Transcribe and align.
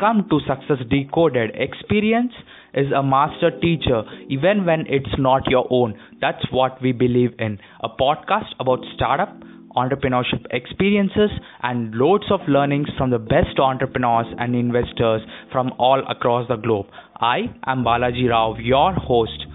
Welcome 0.00 0.28
to 0.28 0.38
Success 0.46 0.86
Decoded. 0.88 1.50
Experience 1.54 2.32
is 2.72 2.86
a 2.94 3.02
master 3.02 3.50
teacher 3.50 4.02
even 4.28 4.64
when 4.64 4.84
it's 4.86 5.18
not 5.18 5.42
your 5.48 5.66
own. 5.70 5.98
That's 6.20 6.44
what 6.52 6.80
we 6.80 6.92
believe 6.92 7.30
in. 7.40 7.58
A 7.82 7.88
podcast 7.88 8.54
about 8.60 8.78
startup, 8.94 9.34
entrepreneurship 9.74 10.46
experiences, 10.52 11.30
and 11.64 11.94
loads 11.96 12.26
of 12.30 12.40
learnings 12.46 12.86
from 12.96 13.10
the 13.10 13.18
best 13.18 13.58
entrepreneurs 13.58 14.26
and 14.38 14.54
investors 14.54 15.22
from 15.50 15.72
all 15.78 16.00
across 16.08 16.46
the 16.46 16.56
globe. 16.56 16.86
I 17.20 17.52
am 17.66 17.82
Balaji 17.82 18.28
Rao, 18.28 18.56
your 18.58 18.92
host. 18.92 19.46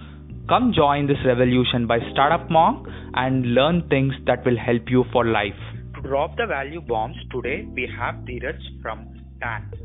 Come 0.48 0.74
join 0.76 1.06
this 1.06 1.24
revolution 1.24 1.86
by 1.86 2.00
Startup 2.12 2.50
Monk 2.50 2.86
and 3.14 3.54
learn 3.54 3.88
things 3.88 4.12
that 4.26 4.44
will 4.44 4.58
help 4.58 4.90
you 4.90 5.04
for 5.10 5.24
life. 5.24 5.60
To 5.94 6.02
drop 6.02 6.36
the 6.36 6.46
value 6.46 6.82
bombs, 6.82 7.16
today 7.32 7.66
we 7.72 7.88
have 7.98 8.16
Dheeraj 8.26 8.60
from 8.82 9.08
TAN. 9.40 9.83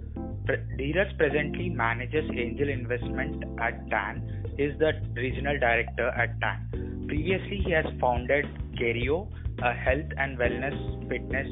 Dheeraj 0.77 1.17
presently 1.17 1.69
manages 1.69 2.29
angel 2.31 2.69
investment 2.69 3.43
at 3.59 3.89
TAN, 3.89 4.43
is 4.57 4.77
the 4.79 4.93
regional 5.15 5.57
director 5.59 6.09
at 6.09 6.39
TAN. 6.41 7.05
Previously, 7.07 7.61
he 7.65 7.71
has 7.71 7.85
founded 7.99 8.45
Kerio, 8.79 9.27
a 9.61 9.73
health 9.73 10.11
and 10.17 10.37
wellness 10.37 11.09
fitness 11.09 11.47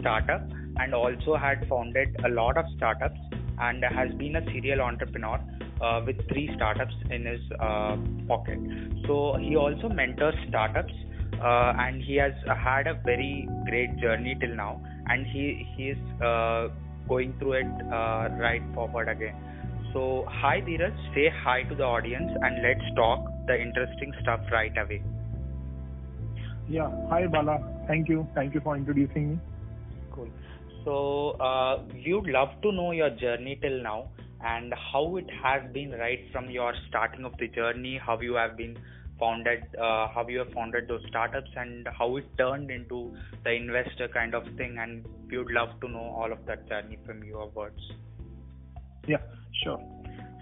startup, 0.00 0.42
and 0.76 0.94
also 0.94 1.36
had 1.36 1.66
founded 1.68 2.16
a 2.24 2.28
lot 2.28 2.56
of 2.56 2.64
startups 2.76 3.20
and 3.58 3.84
has 3.84 4.10
been 4.14 4.36
a 4.36 4.44
serial 4.46 4.80
entrepreneur 4.80 5.40
uh, 5.80 6.00
with 6.04 6.16
three 6.28 6.50
startups 6.56 6.94
in 7.10 7.26
his 7.26 7.40
uh, 7.60 7.96
pocket. 8.26 8.58
So 9.06 9.36
he 9.40 9.56
also 9.56 9.88
mentors 9.88 10.34
startups 10.48 10.92
uh, 11.40 11.72
and 11.78 12.02
he 12.02 12.16
has 12.16 12.32
had 12.46 12.86
a 12.86 12.94
very 13.04 13.48
great 13.68 13.96
journey 13.98 14.36
till 14.40 14.54
now 14.54 14.82
and 15.08 15.26
he 15.26 15.66
he 15.76 15.90
is 15.90 15.98
uh, 16.22 16.68
going 17.08 17.34
through 17.38 17.52
it 17.52 17.72
uh, 17.92 18.28
right 18.38 18.62
forward 18.74 19.08
again. 19.08 19.34
So 19.92 20.24
hi 20.28 20.60
Dheeraj. 20.60 20.96
Say 21.14 21.30
hi 21.44 21.62
to 21.64 21.74
the 21.74 21.84
audience 21.84 22.32
and 22.42 22.62
let's 22.62 22.94
talk 22.96 23.24
the 23.46 23.60
interesting 23.60 24.12
stuff 24.22 24.40
right 24.50 24.76
away. 24.76 25.02
Yeah. 26.68 26.90
Hi 27.10 27.26
Bala. 27.26 27.58
Thank 27.86 28.08
you. 28.08 28.26
Thank 28.34 28.54
you 28.54 28.60
for 28.60 28.76
introducing 28.76 29.30
me. 29.32 29.38
Cool. 30.12 30.28
So 30.84 31.30
uh, 31.32 31.82
we 31.92 32.14
would 32.14 32.26
love 32.26 32.48
to 32.62 32.72
know 32.72 32.92
your 32.92 33.10
journey 33.10 33.58
till 33.60 33.82
now 33.82 34.08
and 34.44 34.74
how 34.92 35.16
it 35.16 35.28
has 35.42 35.62
been 35.72 35.92
right 35.92 36.20
from 36.32 36.50
your 36.50 36.72
starting 36.88 37.24
of 37.24 37.32
the 37.38 37.48
journey 37.48 38.00
how 38.04 38.18
you 38.20 38.34
have 38.34 38.56
been 38.56 38.76
founded 39.22 39.62
uh, 39.78 40.06
how 40.14 40.24
you 40.28 40.40
have 40.44 40.52
founded 40.52 40.88
those 40.88 41.04
startups 41.08 41.50
and 41.64 41.88
how 41.98 42.08
it 42.16 42.26
turned 42.38 42.70
into 42.78 43.00
the 43.44 43.52
investor 43.52 44.08
kind 44.08 44.34
of 44.40 44.44
thing 44.56 44.76
and 44.78 45.06
we 45.30 45.38
would 45.38 45.52
love 45.60 45.78
to 45.82 45.88
know 45.88 46.06
all 46.22 46.32
of 46.38 46.44
that 46.46 46.68
journey 46.68 46.98
from 47.06 47.22
your 47.24 47.48
words. 47.60 47.92
Yeah 49.06 49.24
sure. 49.62 49.80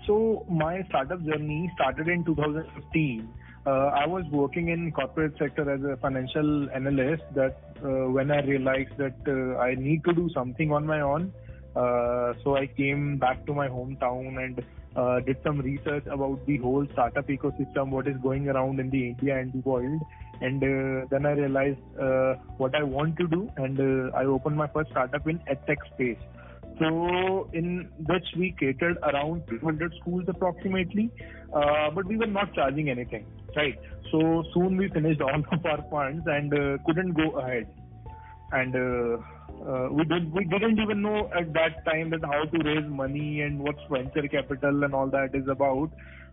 So 0.06 0.46
my 0.50 0.82
startup 0.88 1.24
journey 1.24 1.70
started 1.74 2.08
in 2.08 2.24
2015 2.24 3.28
uh, 3.66 3.70
I 3.70 4.06
was 4.06 4.24
working 4.32 4.68
in 4.68 4.90
corporate 4.92 5.34
sector 5.38 5.70
as 5.70 5.82
a 5.82 5.96
financial 6.00 6.70
analyst 6.70 7.22
that 7.34 7.58
uh, 7.84 8.08
when 8.10 8.30
I 8.30 8.40
realized 8.40 8.96
that 8.96 9.18
uh, 9.28 9.58
I 9.58 9.74
need 9.74 10.02
to 10.04 10.14
do 10.14 10.30
something 10.34 10.72
on 10.72 10.86
my 10.86 11.00
own 11.00 11.32
uh, 11.76 12.32
so 12.42 12.56
I 12.56 12.66
came 12.66 13.18
back 13.18 13.46
to 13.46 13.54
my 13.54 13.68
hometown 13.68 14.42
and 14.44 14.64
uh, 14.96 15.20
did 15.20 15.36
some 15.44 15.60
research 15.60 16.04
about 16.06 16.44
the 16.46 16.56
whole 16.58 16.86
startup 16.92 17.28
ecosystem, 17.28 17.90
what 17.90 18.08
is 18.08 18.16
going 18.22 18.48
around 18.48 18.80
in 18.80 18.90
the 18.90 19.08
India 19.08 19.38
and 19.38 19.52
the 19.52 19.58
world. 19.58 20.00
And 20.40 20.62
uh, 20.62 21.06
then 21.10 21.26
I 21.26 21.32
realized 21.32 21.78
uh, 22.00 22.34
what 22.56 22.74
I 22.74 22.82
want 22.82 23.16
to 23.18 23.28
do, 23.28 23.50
and 23.56 23.78
uh, 23.78 24.16
I 24.16 24.24
opened 24.24 24.56
my 24.56 24.68
first 24.68 24.90
startup 24.90 25.26
in 25.28 25.38
edtech 25.40 25.76
space. 25.94 26.18
So 26.78 27.50
in 27.52 27.90
which 28.08 28.24
we 28.38 28.54
catered 28.58 28.96
around 29.02 29.42
200 29.50 29.94
schools 30.00 30.24
approximately, 30.28 31.10
uh, 31.54 31.90
but 31.90 32.06
we 32.06 32.16
were 32.16 32.26
not 32.26 32.54
charging 32.54 32.88
anything, 32.88 33.26
right? 33.54 33.78
So 34.10 34.42
soon 34.54 34.78
we 34.78 34.88
finished 34.88 35.20
all 35.20 35.34
of 35.52 35.66
our 35.66 35.84
funds 35.90 36.24
and 36.26 36.52
uh, 36.54 36.78
couldn't 36.86 37.12
go 37.12 37.38
ahead. 37.38 37.68
And 38.52 38.74
we 39.90 40.04
did 40.04 40.32
we 40.32 40.44
didn't 40.44 40.78
even 40.78 41.02
know 41.02 41.30
at 41.38 41.52
that 41.52 41.84
time 41.84 42.10
that 42.10 42.24
how 42.24 42.44
to 42.44 42.58
raise 42.64 42.88
money 42.88 43.42
and 43.42 43.58
what 43.58 43.76
venture 43.90 44.26
capital 44.28 44.84
and 44.84 44.94
all 44.94 45.08
that 45.08 45.34
is 45.34 45.46
about. 45.48 45.90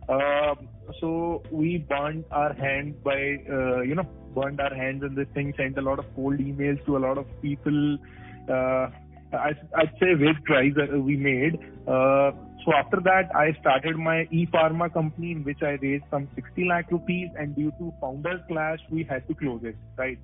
Uh, 0.08 0.54
so 1.00 1.42
we 1.50 1.78
burned 1.78 2.24
our 2.30 2.54
hands 2.54 2.96
by 3.04 3.36
uh, 3.50 3.80
you 3.82 3.94
know 3.94 4.06
burned 4.34 4.60
our 4.60 4.74
hands 4.74 5.02
in 5.02 5.14
this 5.14 5.28
thing, 5.34 5.52
sent 5.56 5.76
a 5.76 5.82
lot 5.82 5.98
of 5.98 6.06
cold 6.14 6.38
emails 6.38 6.84
to 6.86 6.96
a 6.96 7.02
lot 7.06 7.18
of 7.18 7.26
people. 7.42 7.98
Uh, 8.48 8.88
I, 9.30 9.52
I'd 9.76 9.92
say 10.00 10.14
vague 10.14 10.42
tries 10.46 10.72
we 10.90 11.16
made. 11.16 11.56
Uh, 11.86 12.32
so 12.64 12.72
after 12.74 12.98
that, 13.04 13.28
I 13.34 13.52
started 13.60 13.96
my 13.96 14.26
e-pharma 14.30 14.92
company 14.92 15.32
in 15.32 15.44
which 15.44 15.62
I 15.62 15.76
raised 15.82 16.04
some 16.10 16.28
60 16.34 16.64
lakh 16.64 16.90
rupees, 16.90 17.28
and 17.38 17.54
due 17.54 17.70
to 17.78 17.92
founders 18.00 18.40
clash, 18.48 18.78
we 18.90 19.04
had 19.04 19.28
to 19.28 19.34
close 19.34 19.60
it. 19.64 19.76
Right 19.98 20.18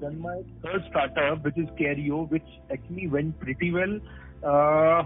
then 0.00 0.20
my 0.20 0.42
third 0.62 0.84
startup, 0.90 1.44
which 1.44 1.58
is 1.58 1.68
Kerio, 1.78 2.28
which 2.30 2.46
actually 2.70 3.06
went 3.06 3.38
pretty 3.40 3.70
well. 3.72 3.98
Uh, 4.42 5.02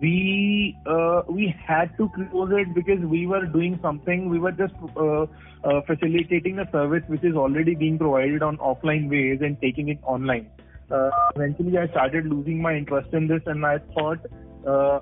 we 0.00 0.74
uh, 0.86 1.22
we 1.28 1.54
had 1.66 1.96
to 1.98 2.08
close 2.14 2.50
it 2.52 2.74
because 2.74 3.00
we 3.00 3.26
were 3.26 3.44
doing 3.44 3.78
something. 3.82 4.30
We 4.30 4.38
were 4.38 4.52
just 4.52 4.72
uh, 4.96 5.22
uh, 5.22 5.82
facilitating 5.86 6.58
a 6.58 6.70
service 6.72 7.02
which 7.08 7.22
is 7.22 7.34
already 7.34 7.74
being 7.74 7.98
provided 7.98 8.42
on 8.42 8.56
offline 8.56 9.10
ways 9.10 9.40
and 9.42 9.60
taking 9.60 9.88
it 9.88 9.98
online. 10.02 10.48
Uh, 10.90 11.10
eventually, 11.36 11.76
I 11.76 11.88
started 11.88 12.26
losing 12.26 12.62
my 12.62 12.74
interest 12.74 13.12
in 13.12 13.28
this, 13.28 13.42
and 13.46 13.64
I 13.66 13.78
thought 13.94 14.18
uh, 14.66 15.00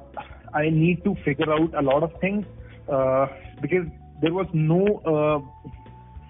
I 0.52 0.70
need 0.70 1.04
to 1.04 1.14
figure 1.24 1.52
out 1.52 1.72
a 1.74 1.82
lot 1.82 2.02
of 2.02 2.10
things 2.20 2.44
because 3.62 3.86
there 4.20 4.32
was 4.32 4.46
no 4.52 5.44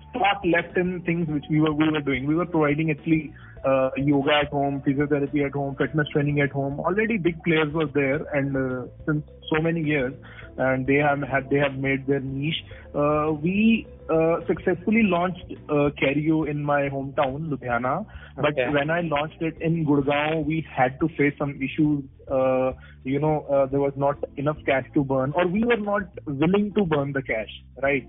spark 0.09 0.39
left 0.45 0.77
in 0.77 1.03
things 1.03 1.29
which 1.29 1.45
we 1.51 1.61
were 1.61 1.73
we 1.73 1.91
were 1.91 2.01
doing. 2.01 2.27
We 2.27 2.35
were 2.35 2.47
providing 2.47 2.91
actually 2.91 3.33
uh, 3.65 3.91
yoga 3.97 4.33
at 4.43 4.49
home, 4.49 4.83
physiotherapy 4.87 5.45
at 5.45 5.53
home, 5.53 5.77
fitness 5.77 6.09
training 6.13 6.41
at 6.41 6.51
home. 6.51 6.81
Already 6.81 7.19
big 7.19 7.43
players 7.43 7.73
were 7.73 7.87
there, 7.87 8.25
and 8.35 8.57
uh, 8.57 8.87
since 9.07 9.25
so 9.51 9.61
many 9.61 9.83
years, 9.83 10.15
and 10.57 10.87
they 10.87 10.97
have 10.97 11.21
had 11.21 11.51
they 11.51 11.57
have 11.57 11.75
made 11.75 12.07
their 12.07 12.21
niche. 12.21 12.63
Uh, 12.95 13.33
we 13.33 13.87
uh, 14.11 14.37
successfully 14.47 15.03
launched 15.03 15.45
uh, 15.69 15.91
Kerio 16.01 16.49
in 16.49 16.63
my 16.63 16.89
hometown, 16.89 17.49
Ludhiana. 17.51 18.07
But 18.37 18.53
okay. 18.53 18.71
when 18.71 18.91
I 18.91 19.01
launched 19.01 19.43
it 19.43 19.61
in 19.61 19.85
Gurgaon, 19.85 20.47
we 20.47 20.67
had 20.75 20.99
to 21.01 21.09
face 21.09 21.35
some 21.39 21.61
issues. 21.61 22.05
Uh, 22.31 22.73
you 23.05 23.19
know, 23.19 23.47
uh, 23.51 23.67
there 23.67 23.81
was 23.81 23.93
not 23.97 24.17
enough 24.37 24.59
cash 24.65 24.87
to 24.95 25.05
burn, 25.05 25.33
or 25.35 25.47
we 25.47 25.65
were 25.65 25.77
not 25.77 26.03
willing 26.27 26.73
to 26.75 26.85
burn 26.85 27.13
the 27.13 27.23
cash, 27.23 27.51
right? 27.83 28.07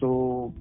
So 0.00 0.54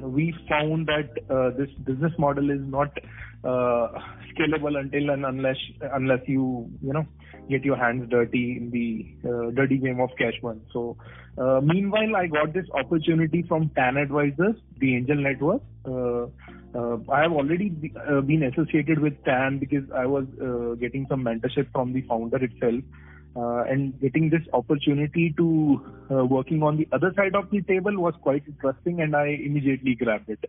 we 0.00 0.34
found 0.48 0.88
that 0.88 1.10
uh, 1.30 1.50
this 1.56 1.70
business 1.84 2.12
model 2.18 2.50
is 2.50 2.60
not 2.60 2.96
uh, 3.44 3.88
scalable 4.30 4.78
until 4.78 5.10
and 5.10 5.24
unless 5.24 5.56
unless 5.92 6.20
you 6.26 6.70
you 6.82 6.92
know 6.92 7.06
get 7.48 7.64
your 7.64 7.76
hands 7.76 8.08
dirty 8.10 8.56
in 8.56 8.70
the 8.70 9.28
uh, 9.28 9.50
dirty 9.50 9.78
game 9.78 10.00
of 10.00 10.10
cash 10.18 10.34
burn. 10.42 10.60
So 10.72 10.96
uh, 11.38 11.60
meanwhile, 11.62 12.14
I 12.16 12.26
got 12.26 12.52
this 12.52 12.66
opportunity 12.74 13.44
from 13.48 13.70
TAN 13.70 13.96
Advisors, 13.96 14.56
the 14.78 14.96
angel 14.96 15.16
network. 15.16 15.62
Uh, 15.84 16.26
uh, 16.74 16.96
I 17.10 17.22
have 17.22 17.32
already 17.32 17.68
be, 17.68 17.88
been 17.88 18.44
associated 18.44 18.98
with 18.98 19.22
TAN 19.24 19.58
because 19.58 19.84
I 19.94 20.06
was 20.06 20.24
getting 20.80 21.06
some 21.08 21.24
mentorship 21.24 21.70
from 21.72 21.92
the 21.92 22.02
founder 22.02 22.42
itself. 22.42 22.82
Uh, 23.34 23.62
and 23.62 23.98
getting 24.00 24.28
this 24.28 24.42
opportunity 24.52 25.32
to 25.38 25.80
uh, 26.10 26.22
working 26.22 26.62
on 26.62 26.76
the 26.76 26.86
other 26.92 27.12
side 27.16 27.34
of 27.34 27.50
the 27.50 27.62
table 27.62 27.96
was 27.96 28.12
quite 28.20 28.42
interesting 28.46 29.00
and 29.00 29.16
I 29.16 29.28
immediately 29.28 29.94
grabbed 29.94 30.28
it. 30.28 30.44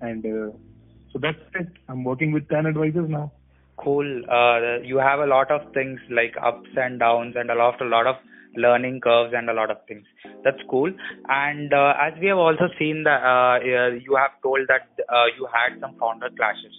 And 0.00 0.24
uh, 0.24 0.56
so 1.12 1.18
that's 1.20 1.38
it. 1.56 1.66
I'm 1.88 2.04
working 2.04 2.30
with 2.30 2.48
TAN 2.48 2.66
advisors 2.66 3.10
now. 3.10 3.32
Cool. 3.76 4.22
Uh, 4.30 4.78
you 4.84 4.98
have 4.98 5.18
a 5.18 5.26
lot 5.26 5.50
of 5.50 5.72
things 5.72 5.98
like 6.10 6.34
ups 6.40 6.68
and 6.76 7.00
downs 7.00 7.34
and 7.36 7.50
a 7.50 7.56
lot, 7.56 7.80
a 7.80 7.84
lot 7.84 8.06
of 8.06 8.14
learning 8.56 9.00
curves 9.00 9.34
and 9.36 9.50
a 9.50 9.52
lot 9.52 9.72
of 9.72 9.78
things. 9.88 10.04
That's 10.44 10.62
cool. 10.70 10.92
And 11.28 11.72
uh, 11.72 11.94
as 12.00 12.12
we 12.20 12.28
have 12.28 12.38
also 12.38 12.68
seen 12.78 13.02
that 13.02 13.18
uh, 13.18 13.58
you 13.98 14.14
have 14.14 14.40
told 14.44 14.60
that 14.68 14.86
you 15.36 15.48
had 15.52 15.80
some 15.80 15.96
founder 15.98 16.28
clashes. 16.36 16.72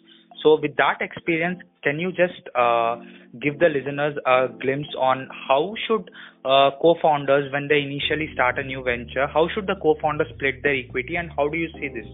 So, 0.44 0.58
with 0.62 0.76
that 0.78 1.02
experience, 1.02 1.60
can 1.84 2.00
you 2.00 2.12
just 2.12 2.48
uh, 2.56 2.98
give 3.42 3.60
the 3.60 3.68
listeners 3.68 4.18
a 4.26 4.48
glimpse 4.48 4.90
on 4.98 5.28
how 5.48 5.76
should 5.88 6.10
uh, 6.46 6.72
co-founders, 6.82 7.52
when 7.52 7.68
they 7.68 7.80
initially 7.80 8.30
start 8.34 8.58
a 8.58 8.64
new 8.64 8.84
venture, 8.84 9.28
how 9.28 9.50
should 9.54 9.68
the 9.68 9.76
co-founders 9.82 10.28
split 10.34 10.64
their 10.64 10.76
equity, 10.76 11.16
and 11.18 11.30
how 11.36 11.48
do 11.50 11.58
you 11.58 11.68
see 11.74 11.90
this? 11.90 12.08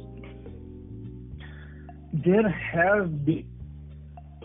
There 2.26 2.50
have 2.50 3.26
been 3.26 3.46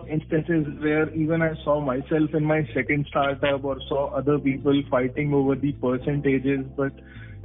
instances 0.08 0.66
where 0.80 1.12
even 1.14 1.40
I 1.40 1.54
saw 1.64 1.80
myself 1.80 2.34
in 2.34 2.44
my 2.44 2.68
second 2.74 3.06
startup 3.08 3.64
or 3.64 3.78
saw 3.88 4.10
other 4.10 4.38
people 4.38 4.82
fighting 4.90 5.32
over 5.32 5.54
the 5.54 5.72
percentages, 5.72 6.66
but 6.76 6.92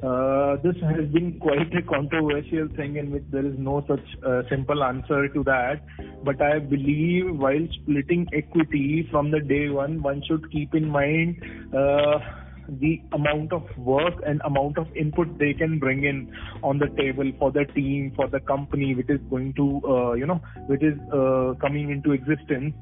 uh, 0.03 0.57
this 0.61 0.75
has 0.81 1.07
been 1.11 1.39
quite 1.39 1.73
a 1.73 1.81
controversial 1.81 2.67
thing 2.75 2.97
in 2.97 3.11
which 3.11 3.23
there 3.31 3.45
is 3.45 3.55
no 3.57 3.83
such 3.87 4.05
uh, 4.25 4.41
simple 4.49 4.83
answer 4.83 5.27
to 5.29 5.43
that. 5.43 5.81
But 6.23 6.41
I 6.41 6.59
believe 6.59 7.37
while 7.37 7.67
splitting 7.81 8.27
equity 8.33 9.07
from 9.09 9.31
the 9.31 9.39
day 9.39 9.69
one, 9.69 10.01
one 10.01 10.21
should 10.27 10.51
keep 10.51 10.75
in 10.75 10.89
mind 10.89 11.41
uh, 11.73 12.19
the 12.67 13.01
amount 13.13 13.53
of 13.53 13.63
work 13.77 14.15
and 14.25 14.41
amount 14.43 14.77
of 14.77 14.87
input 14.95 15.37
they 15.37 15.53
can 15.53 15.79
bring 15.79 16.03
in 16.03 16.33
on 16.63 16.79
the 16.79 16.87
table 16.97 17.31
for 17.39 17.51
the 17.51 17.65
team, 17.73 18.11
for 18.15 18.27
the 18.27 18.39
company, 18.39 18.95
which 18.95 19.09
is 19.09 19.19
going 19.29 19.53
to, 19.53 19.81
uh, 19.87 20.13
you 20.13 20.25
know, 20.25 20.41
which 20.67 20.83
is 20.83 20.97
uh, 21.13 21.53
coming 21.61 21.89
into 21.89 22.11
existence. 22.11 22.73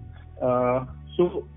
Uh, 0.41 0.85
so 1.15 1.47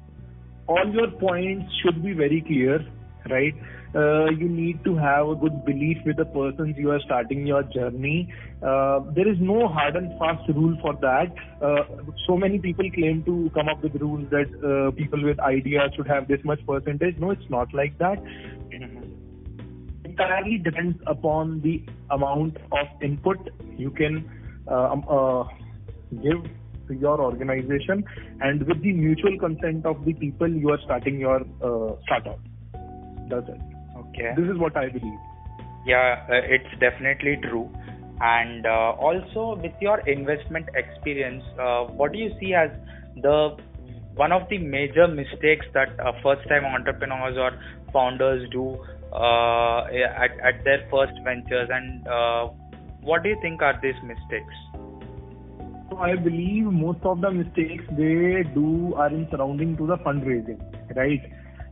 all 0.67 0.93
your 0.93 1.11
points 1.13 1.73
should 1.83 2.03
be 2.03 2.13
very 2.13 2.43
clear, 2.43 2.85
right? 3.31 3.55
Uh, 3.95 4.31
you 4.31 4.49
need 4.49 4.83
to 4.85 4.97
have 4.97 5.29
a 5.29 5.35
good 5.35 5.65
belief 5.65 5.99
with 6.05 6.17
the 6.17 6.25
persons 6.25 6.77
you 6.77 6.91
are 6.91 7.01
starting 7.01 7.47
your 7.47 7.63
journey. 7.63 8.33
Uh, 8.63 9.01
there 9.15 9.29
is 9.29 9.39
no 9.41 9.69
hard 9.69 9.97
and 9.97 10.19
fast 10.19 10.49
rule 10.49 10.77
for 10.83 10.95
that. 11.01 11.33
Uh, 11.63 11.85
so 12.27 12.37
many 12.37 12.59
people 12.59 12.91
claim 12.91 13.23
to 13.25 13.51
come 13.55 13.69
up 13.69 13.83
with 13.83 13.95
rules 13.97 14.29
that 14.31 14.49
uh, 14.65 14.91
people 14.97 15.23
with 15.23 15.39
ideas 15.41 15.93
should 15.97 16.07
have 16.07 16.29
this 16.29 16.41
much 16.45 16.65
percentage. 16.67 17.17
No, 17.19 17.31
it's 17.31 17.51
not 17.51 17.73
like 17.73 17.97
that. 17.99 18.23
Entirely 20.05 20.59
depends 20.59 20.99
upon 21.07 21.61
the 21.61 21.85
amount 22.11 22.57
of 22.73 22.87
input 23.03 23.37
you 23.77 23.91
can 23.91 24.29
uh, 24.69 24.93
um, 24.93 25.05
uh, 25.09 25.45
give 26.23 26.43
to 26.89 26.95
your 26.95 27.21
organization 27.21 28.05
and 28.41 28.67
with 28.67 28.81
the 28.83 28.93
mutual 28.93 29.39
consent 29.39 29.85
of 29.85 30.05
the 30.05 30.13
people 30.15 30.49
you 30.49 30.71
are 30.71 30.81
starting 30.85 31.21
your 31.21 31.45
startup. 32.07 32.39
That's 33.29 33.49
it. 33.49 33.76
Okay. 34.17 34.33
This 34.37 34.51
is 34.51 34.59
what 34.59 34.77
I 34.77 34.89
believe. 34.89 35.19
Yeah, 35.85 36.25
uh, 36.29 36.41
it's 36.43 36.81
definitely 36.81 37.39
true. 37.43 37.71
And 38.21 38.65
uh, 38.67 38.97
also, 38.99 39.61
with 39.61 39.75
your 39.81 40.01
investment 40.01 40.69
experience, 40.75 41.45
uh, 41.61 41.85
what 41.85 42.13
do 42.13 42.19
you 42.19 42.31
see 42.41 42.55
as 42.55 42.71
the 43.17 43.57
one 44.15 44.33
of 44.33 44.49
the 44.49 44.57
major 44.57 45.07
mistakes 45.07 45.67
that 45.75 45.89
uh, 46.01 46.13
first-time 46.23 46.65
entrepreneurs 46.65 47.37
or 47.37 47.53
founders 47.93 48.49
do 48.51 48.79
uh, 49.13 49.85
at 49.85 50.33
at 50.43 50.65
their 50.65 50.89
first 50.91 51.13
ventures, 51.23 51.69
and 51.71 52.09
uh, 52.09 52.49
what 53.03 53.23
do 53.23 53.29
you 53.29 53.39
think 53.43 53.61
are 53.61 53.79
these 53.83 54.01
mistakes? 54.03 54.55
So 55.91 55.99
I 55.99 56.17
believe 56.17 56.65
most 56.65 57.05
of 57.05 57.21
the 57.21 57.31
mistakes 57.31 57.85
they 57.91 58.43
do 58.55 58.95
are 58.95 59.09
in 59.09 59.29
surrounding 59.31 59.77
to 59.77 59.87
the 59.87 59.99
fundraising, 59.99 60.59
right? 60.97 61.21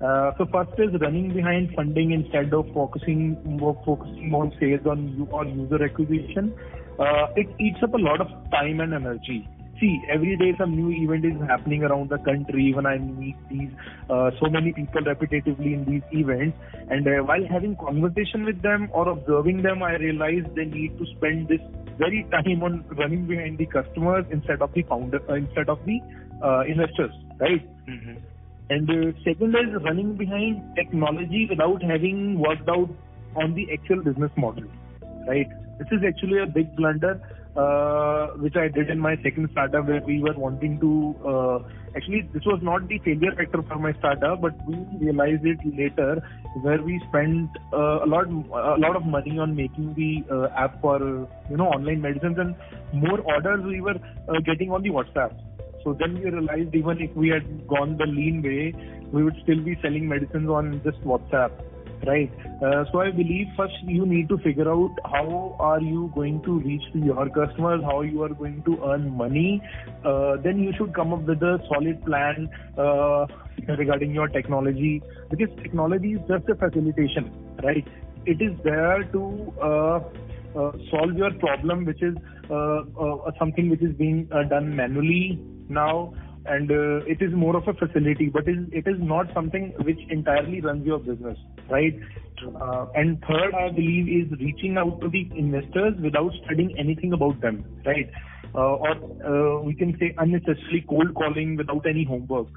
Uh, 0.05 0.33
so 0.37 0.45
first 0.53 0.79
is 0.79 1.01
running 1.01 1.33
behind 1.33 1.71
funding 1.75 2.11
instead 2.11 2.53
of 2.53 2.67
focusing 2.75 3.39
more 3.45 3.77
on 3.87 4.53
sales 4.61 4.87
on 4.87 5.09
user 5.56 5.83
acquisition. 5.83 6.53
Uh, 6.99 7.27
it 7.37 7.49
eats 7.59 7.79
up 7.83 7.95
a 7.95 7.97
lot 7.97 8.21
of 8.21 8.29
time 8.51 8.81
and 8.81 8.93
energy. 8.93 9.49
See, 9.81 10.01
every 10.12 10.37
day 10.37 10.53
some 10.59 10.77
new 10.77 10.91
event 10.91 11.25
is 11.25 11.41
happening 11.49 11.85
around 11.85 12.11
the 12.11 12.19
country. 12.19 12.73
When 12.75 12.87
I 12.87 12.99
meet 12.99 13.37
these 13.51 13.71
uh, 14.11 14.31
so 14.41 14.51
many 14.51 14.73
people 14.73 15.03
repetitively 15.03 15.73
in 15.73 15.85
these 15.89 16.03
events, 16.12 16.59
and 16.91 17.07
while 17.27 17.47
having 17.50 17.75
conversation 17.77 18.45
with 18.45 18.61
them 18.62 18.91
or 18.93 19.09
observing 19.09 19.62
them, 19.62 19.83
I 19.83 19.97
realize 19.97 20.45
they 20.55 20.67
need 20.67 20.99
to 20.99 21.07
spend 21.17 21.49
this 21.49 21.61
very 21.99 22.27
time 22.31 22.62
on 22.62 22.85
running 22.99 23.27
behind 23.27 23.59
the 23.59 23.67
customers 23.67 24.27
instead 24.31 24.61
of 24.61 24.73
the 24.75 24.83
founder, 24.83 25.19
instead 25.35 25.69
of 25.69 25.79
the 25.87 26.00
investors, 26.69 27.12
right? 27.41 27.67
Mm-hmm. 27.89 28.34
And 28.70 28.88
uh, 28.88 29.12
second 29.25 29.55
is 29.55 29.82
running 29.82 30.16
behind 30.16 30.75
technology 30.75 31.46
without 31.50 31.82
having 31.82 32.38
worked 32.38 32.69
out 32.69 32.88
on 33.37 33.55
the 33.55 33.66
actual 33.72 34.02
business 34.02 34.31
model, 34.37 34.64
right? 35.28 35.49
This 35.78 35.88
is 35.93 36.00
actually 36.06 36.38
a 36.38 36.46
big 36.46 36.75
blunder, 36.76 37.20
uh, 37.56 38.28
which 38.38 38.56
I 38.56 38.69
did 38.69 38.88
in 38.88 38.99
my 38.99 39.16
second 39.22 39.49
startup 39.52 39.87
where 39.87 40.00
we 40.00 40.22
were 40.22 40.32
wanting 40.34 40.81
to, 40.81 41.14
uh, 41.28 41.58
actually 41.94 42.22
this 42.32 42.43
was 42.46 42.61
not 42.62 42.88
the 42.88 42.99
failure 43.00 43.34
factor 43.37 43.62
for 43.62 43.78
my 43.78 43.93
startup, 43.99 44.40
but 44.40 44.55
we 44.66 44.76
realized 44.99 45.44
it 45.44 45.58
later 45.76 46.26
where 46.62 46.81
we 46.81 47.02
spent 47.08 47.50
uh, 47.72 48.05
a 48.05 48.06
lot, 48.06 48.26
a 48.28 48.81
lot 48.81 48.96
of 48.96 49.05
money 49.05 49.38
on 49.38 49.55
making 49.55 49.93
the 49.94 50.25
uh, 50.32 50.49
app 50.56 50.81
for, 50.81 50.99
you 51.50 51.56
know, 51.56 51.66
online 51.66 52.00
medicines 52.00 52.38
and 52.38 52.55
more 52.94 53.20
orders 53.20 53.62
we 53.64 53.81
were 53.81 53.96
uh, 54.28 54.40
getting 54.46 54.70
on 54.70 54.82
the 54.82 54.90
WhatsApp. 54.90 55.34
So 55.85 55.93
then 55.93 56.15
we 56.15 56.31
realized 56.31 56.75
even 56.75 57.01
if 57.01 57.15
we 57.15 57.29
had 57.29 57.69
gone 57.69 57.99
the 57.99 58.07
lean 58.07 58.43
way, 58.43 58.73
we 59.13 59.23
would 59.23 59.37
still 59.43 59.61
be 59.61 59.79
selling 59.83 60.09
medicines 60.09 60.49
on 60.49 60.81
just 60.83 61.01
WhatsApp, 61.03 61.53
right? 62.07 62.33
Uh, 62.63 62.85
so 62.91 63.01
I 63.01 63.11
believe 63.11 63.49
first 63.55 63.75
you 63.87 64.07
need 64.07 64.31
to 64.31 64.39
figure 64.39 64.71
out 64.71 64.97
how 65.05 65.57
are 65.61 65.81
you 65.83 66.11
going 66.15 66.43
to 66.45 66.59
reach 66.61 66.83
to 66.95 66.99
your 66.99 67.29
customers, 67.29 67.83
how 67.85 68.01
you 68.01 68.23
are 68.23 68.33
going 68.33 68.63
to 68.65 68.83
earn 68.83 69.11
money. 69.15 69.63
Uh, 70.05 70.37
then 70.43 70.59
you 70.59 70.73
should 70.79 70.95
come 70.95 71.13
up 71.13 71.23
with 71.23 71.43
a 71.43 71.59
solid 71.69 72.03
plan 72.07 72.49
uh, 72.79 73.27
regarding 73.79 74.15
your 74.15 74.29
technology 74.29 75.03
because 75.29 75.51
technology 75.63 76.15
is 76.15 76.21
just 76.27 76.49
a 76.49 76.55
facilitation, 76.55 77.31
right? 77.63 77.87
It 78.25 78.41
is 78.41 78.57
there 78.65 79.05
to 79.13 79.53
uh, 79.63 80.01
uh, 80.59 80.73
solve 80.91 81.13
your 81.15 81.33
problem, 81.35 81.85
which 81.85 82.03
is 82.03 82.17
uh, 82.51 83.31
something 83.39 83.69
which 83.69 83.83
is 83.83 83.95
being 83.97 84.25
done 84.49 84.75
manually 84.75 85.39
now 85.69 86.12
and 86.46 86.70
uh, 86.70 87.05
it 87.06 87.22
is 87.22 87.32
more 87.32 87.56
of 87.56 87.66
a 87.69 87.72
facility, 87.72 88.28
but 88.28 88.44
it 88.46 88.87
is, 88.87 88.96
not 88.99 89.26
something 89.32 89.72
which 89.81 89.99
entirely 90.11 90.61
runs 90.61 90.84
your 90.84 90.99
business, 90.99 91.38
right? 91.70 91.99
Uh, 92.61 92.87
and 92.94 93.19
third, 93.26 93.55
I 93.55 93.70
believe, 93.70 94.08
is 94.08 94.38
reaching 94.38 94.76
out 94.76 95.00
to 95.00 95.08
the 95.08 95.31
investors 95.37 95.94
without 96.02 96.32
studying 96.44 96.76
anything 96.78 97.14
about 97.14 97.40
them, 97.40 97.64
right? 97.87 98.11
Uh, 98.55 98.76
or 98.76 99.62
we 99.62 99.75
can 99.75 99.96
say 99.99 100.14
unnecessarily 100.19 100.84
cold 100.88 101.14
calling 101.14 101.56
without 101.56 101.87
any 101.87 102.05
homework. 102.05 102.49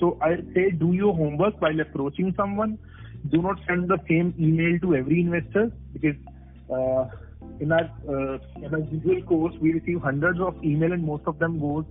So 0.00 0.18
I 0.22 0.36
say 0.54 0.70
do 0.70 0.92
your 0.92 1.14
homework 1.14 1.60
while 1.60 1.78
approaching 1.80 2.34
someone. 2.36 2.78
Do 3.30 3.42
not 3.42 3.60
send 3.68 3.88
the 3.88 3.98
same 4.08 4.34
email 4.40 4.78
to 4.80 4.96
every 4.96 5.20
investor 5.20 5.70
because 5.92 6.16
in 7.60 7.70
our 7.70 7.90
usual 8.90 9.22
course 9.28 9.54
we 9.60 9.74
receive 9.74 10.00
hundreds 10.00 10.40
of 10.40 10.56
email 10.64 10.92
and 10.92 11.04
most 11.04 11.24
of 11.26 11.38
them 11.38 11.60
goes 11.60 11.84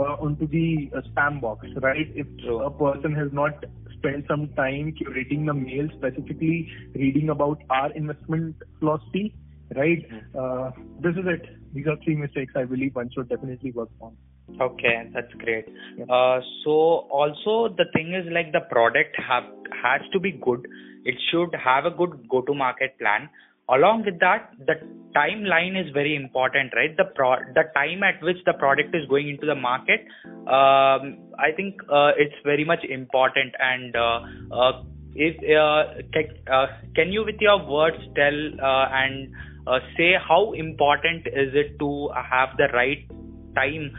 onto 0.00 0.46
the 0.46 0.90
uh, 0.96 1.00
spam 1.10 1.40
box, 1.40 1.66
right? 1.80 2.06
If 2.14 2.26
a 2.48 2.70
person 2.70 3.14
has 3.14 3.28
not 3.32 3.64
spent 3.98 4.26
some 4.28 4.48
time 4.56 4.94
curating 5.00 5.46
the 5.46 5.54
mail, 5.54 5.88
specifically 5.96 6.70
reading 6.94 7.30
about 7.30 7.62
our 7.70 7.92
investment 7.92 8.56
philosophy, 8.78 9.34
right? 9.74 10.06
Mm-hmm. 10.10 10.38
Uh, 10.38 10.70
this 11.00 11.14
is 11.16 11.26
it. 11.26 11.74
These 11.74 11.86
are 11.86 11.96
three 12.04 12.16
mistakes 12.16 12.52
I 12.56 12.64
believe 12.64 12.94
one 12.94 13.10
should 13.14 13.28
definitely 13.28 13.72
work 13.72 13.90
on. 14.00 14.16
Okay, 14.60 15.10
that's 15.12 15.32
great. 15.38 15.66
Uh, 16.08 16.40
so 16.64 16.70
also 17.10 17.74
the 17.76 17.86
thing 17.92 18.14
is 18.14 18.30
like 18.32 18.52
the 18.52 18.60
product 18.70 19.16
have 19.18 19.44
has 19.82 20.00
to 20.12 20.20
be 20.20 20.32
good. 20.32 20.66
It 21.04 21.16
should 21.30 21.54
have 21.54 21.84
a 21.84 21.90
good 21.90 22.28
go-to-market 22.28 22.98
plan 22.98 23.28
along 23.68 24.04
with 24.04 24.18
that 24.20 24.52
the 24.66 24.74
timeline 25.14 25.80
is 25.82 25.90
very 25.92 26.14
important 26.14 26.72
right? 26.74 26.96
The 26.96 27.04
pro- 27.04 27.44
the 27.54 27.64
time 27.74 28.02
at 28.02 28.22
which 28.22 28.36
the 28.44 28.52
product 28.52 28.94
is 28.94 29.08
going 29.08 29.28
into 29.28 29.46
the 29.46 29.54
market 29.54 30.06
um, 30.46 31.16
i 31.38 31.50
think 31.56 31.80
uh, 31.90 32.12
it's 32.16 32.34
very 32.44 32.64
much 32.64 32.84
important. 32.84 33.54
And 33.58 33.96
uh, 33.96 34.20
uh, 34.52 34.72
if 35.14 35.36
uh, 35.42 36.02
can, 36.12 36.26
uh, 36.52 36.66
can 36.94 37.12
you 37.12 37.24
with 37.24 37.40
your 37.40 37.64
words 37.66 37.96
tell 38.14 38.38
uh, 38.62 38.88
and 38.92 39.34
say 39.96 40.14
how 40.28 40.52
important 40.52 41.26
is 41.26 41.54
it 41.54 41.78
to 41.80 42.10
have 42.30 42.50
the 42.56 42.68
right 42.72 43.04
time 43.56 43.90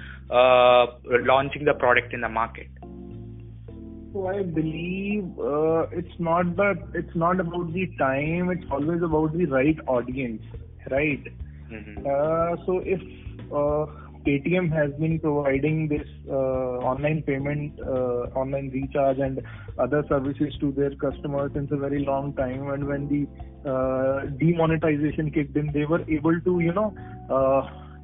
launching 1.25 1.65
the 1.65 1.73
product 1.73 2.13
in 2.13 2.21
the 2.21 2.29
market 2.29 2.67
so 4.13 4.27
I 4.27 4.43
believe 4.43 5.23
uh, 5.39 5.87
it's 5.91 6.19
not 6.19 6.55
that 6.55 6.77
it's 6.93 7.15
not 7.15 7.39
about 7.39 7.73
the 7.73 7.87
time. 7.99 8.49
It's 8.49 8.65
always 8.71 9.01
about 9.01 9.37
the 9.37 9.45
right 9.45 9.77
audience, 9.87 10.41
right? 10.91 11.23
Mm-hmm. 11.71 12.05
Uh, 12.05 12.65
so 12.65 12.81
if 12.85 13.01
uh, 13.51 13.85
Paytm 14.25 14.71
has 14.71 14.91
been 14.99 15.19
providing 15.19 15.87
this 15.87 16.07
uh, 16.29 16.33
online 16.91 17.23
payment, 17.23 17.79
uh, 17.79 18.39
online 18.41 18.69
recharge, 18.71 19.19
and 19.19 19.41
other 19.77 20.03
services 20.09 20.53
to 20.59 20.71
their 20.71 20.95
customers 20.95 21.51
since 21.53 21.71
a 21.71 21.77
very 21.77 22.03
long 22.05 22.33
time, 22.33 22.69
and 22.69 22.87
when 22.87 23.07
the 23.07 23.69
uh, 23.69 24.25
demonetization 24.37 25.31
kicked 25.31 25.55
in, 25.55 25.71
they 25.73 25.85
were 25.85 26.03
able 26.09 26.39
to, 26.41 26.59
you 26.59 26.73
know 26.73 26.93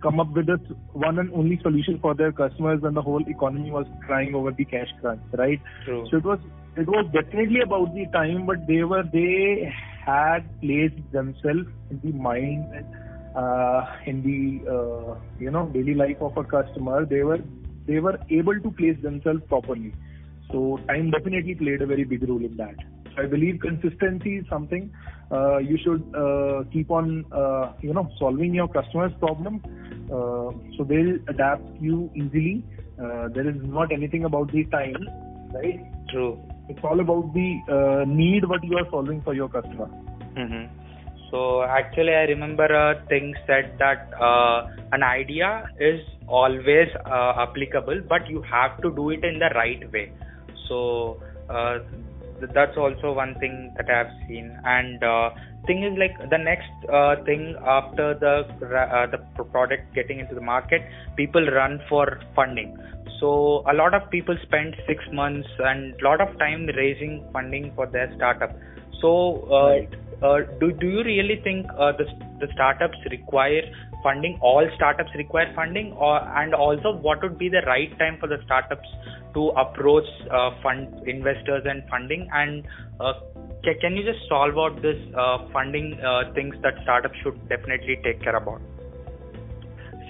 come 0.04 0.20
up 0.20 0.32
with 0.34 0.48
this 0.48 0.60
one 0.92 1.18
and 1.18 1.34
only 1.34 1.60
solution 1.64 1.98
for 2.00 2.14
their 2.14 2.32
customers 2.32 2.82
when 2.82 2.94
the 2.94 3.02
whole 3.02 3.24
economy 3.28 3.72
was 3.72 3.88
crying 4.06 4.36
over 4.36 4.52
the 4.52 4.66
cash 4.66 4.90
crunch, 5.00 5.22
right? 5.38 5.60
True. 5.86 6.06
So 6.12 6.18
it 6.18 6.26
was 6.26 6.40
it 6.76 6.88
was 6.88 7.06
definitely 7.14 7.62
about 7.62 7.94
the 7.96 8.06
time, 8.14 8.46
but 8.46 8.68
they 8.68 8.84
were 8.84 9.04
they 9.12 9.74
had 10.06 10.50
placed 10.62 11.02
themselves 11.12 11.68
in 11.90 12.02
the 12.04 12.12
mind 12.12 12.66
and 12.74 12.86
uh, 13.36 13.86
in 14.06 14.22
the 14.30 14.70
uh, 14.70 15.16
you 15.40 15.52
know 15.52 15.68
daily 15.68 15.94
life 15.96 16.22
of 16.22 16.38
a 16.38 16.44
customer. 16.44 17.06
They 17.06 17.24
were 17.24 17.40
they 17.88 18.00
were 18.00 18.20
able 18.30 18.60
to 18.60 18.72
place 18.72 18.98
themselves 19.02 19.42
properly. 19.48 19.94
So 20.52 20.80
time 20.88 21.12
definitely 21.12 21.56
played 21.56 21.82
a 21.82 21.88
very 21.88 22.04
big 22.04 22.28
role 22.28 22.44
in 22.44 22.58
that. 22.58 22.76
I 23.18 23.26
believe 23.28 23.60
consistency 23.62 24.38
is 24.38 24.46
something 24.50 24.92
uh, 25.32 25.58
you 25.58 25.78
should 25.84 26.04
uh, 26.16 26.64
keep 26.72 26.92
on 26.92 27.26
uh, 27.32 27.74
you 27.82 27.94
know 27.94 28.10
solving 28.20 28.54
your 28.54 28.68
customers' 28.68 29.14
problem 29.20 29.62
so 30.78 30.84
they'll 30.88 31.18
adapt 31.28 31.82
you 31.82 32.10
easily. 32.16 32.64
Uh, 33.02 33.28
there 33.34 33.48
is 33.50 33.56
not 33.64 33.92
anything 33.92 34.26
about 34.26 34.52
the 34.52 34.64
time, 34.66 35.08
right? 35.54 35.80
True. 36.10 36.40
It's 36.70 36.80
all 36.84 37.00
about 37.00 37.34
the 37.34 37.50
uh, 37.68 38.06
need 38.08 38.48
what 38.48 38.64
you 38.64 38.78
are 38.78 38.88
solving 38.92 39.22
for 39.22 39.34
your 39.34 39.50
customer. 39.50 39.90
Mm-hmm. 40.38 40.66
So 41.32 41.64
actually, 41.64 42.14
I 42.14 42.26
remember 42.26 42.66
a 42.66 43.04
thing 43.08 43.34
said 43.48 43.76
that 43.80 44.12
uh, 44.22 44.68
an 44.92 45.02
idea 45.02 45.68
is 45.80 46.00
always 46.28 46.90
uh, 47.06 47.34
applicable, 47.38 48.02
but 48.08 48.30
you 48.30 48.44
have 48.44 48.80
to 48.84 48.92
do 48.92 49.10
it 49.10 49.24
in 49.24 49.40
the 49.40 49.50
right 49.56 49.92
way. 49.92 50.12
So 50.70 51.20
uh, 51.50 51.80
that's 52.54 52.78
also 52.78 53.14
one 53.14 53.36
thing 53.40 53.74
that 53.78 53.90
I've 53.90 54.12
seen. 54.28 54.58
And 54.64 55.04
uh, 55.04 55.32
thing 55.66 55.84
is 55.84 55.98
like 55.98 56.18
the 56.30 56.38
next 56.38 56.72
uh, 56.92 57.16
thing 57.26 57.56
after 57.66 58.14
the 58.14 58.46
uh, 58.66 59.08
the 59.08 59.44
product 59.46 59.94
getting 59.94 60.20
into 60.20 60.36
the 60.36 60.42
market, 60.42 60.82
people 61.16 61.46
run 61.46 61.80
for 61.90 62.20
funding. 62.36 62.78
So 63.20 63.64
a 63.72 63.74
lot 63.74 63.94
of 63.94 64.10
people 64.10 64.38
spend 64.44 64.76
six 64.88 65.04
months 65.12 65.48
and 65.60 65.94
a 66.00 66.04
lot 66.04 66.20
of 66.20 66.38
time 66.40 66.66
raising 66.76 67.24
funding 67.32 67.72
for 67.76 67.88
their 67.88 68.12
startup. 68.16 68.56
So 69.02 69.48
uh, 69.52 69.70
right. 69.70 69.94
Uh, 70.22 70.40
do 70.60 70.72
do 70.72 70.88
you 70.88 71.04
really 71.04 71.42
think 71.44 71.66
uh, 71.78 71.92
the 71.92 72.06
the 72.40 72.48
startups 72.54 72.98
require 73.12 73.64
funding? 74.04 74.38
All 74.42 74.68
startups 74.76 75.12
require 75.16 75.52
funding, 75.56 75.94
or 75.94 76.20
and 76.38 76.54
also 76.54 76.96
what 76.98 77.22
would 77.24 77.38
be 77.38 77.50
the 77.50 77.62
right 77.66 77.98
time 77.98 78.18
for 78.20 78.28
the 78.28 78.38
startups 78.46 78.88
to 79.34 79.48
approach 79.50 80.06
uh, 80.30 80.52
fund 80.62 81.08
investors 81.08 81.64
and 81.66 81.84
funding? 81.90 82.28
And 82.32 82.68
uh, 83.00 83.14
can, 83.64 83.76
can 83.82 83.96
you 83.96 84.04
just 84.04 84.28
solve 84.28 84.58
out 84.58 84.82
this 84.82 85.00
uh, 85.18 85.48
funding 85.52 86.00
uh, 86.00 86.34
things 86.34 86.56
that 86.62 86.74
startups 86.84 87.16
should 87.24 87.38
definitely 87.50 87.98
take 88.04 88.22
care 88.22 88.36
about? 88.36 88.62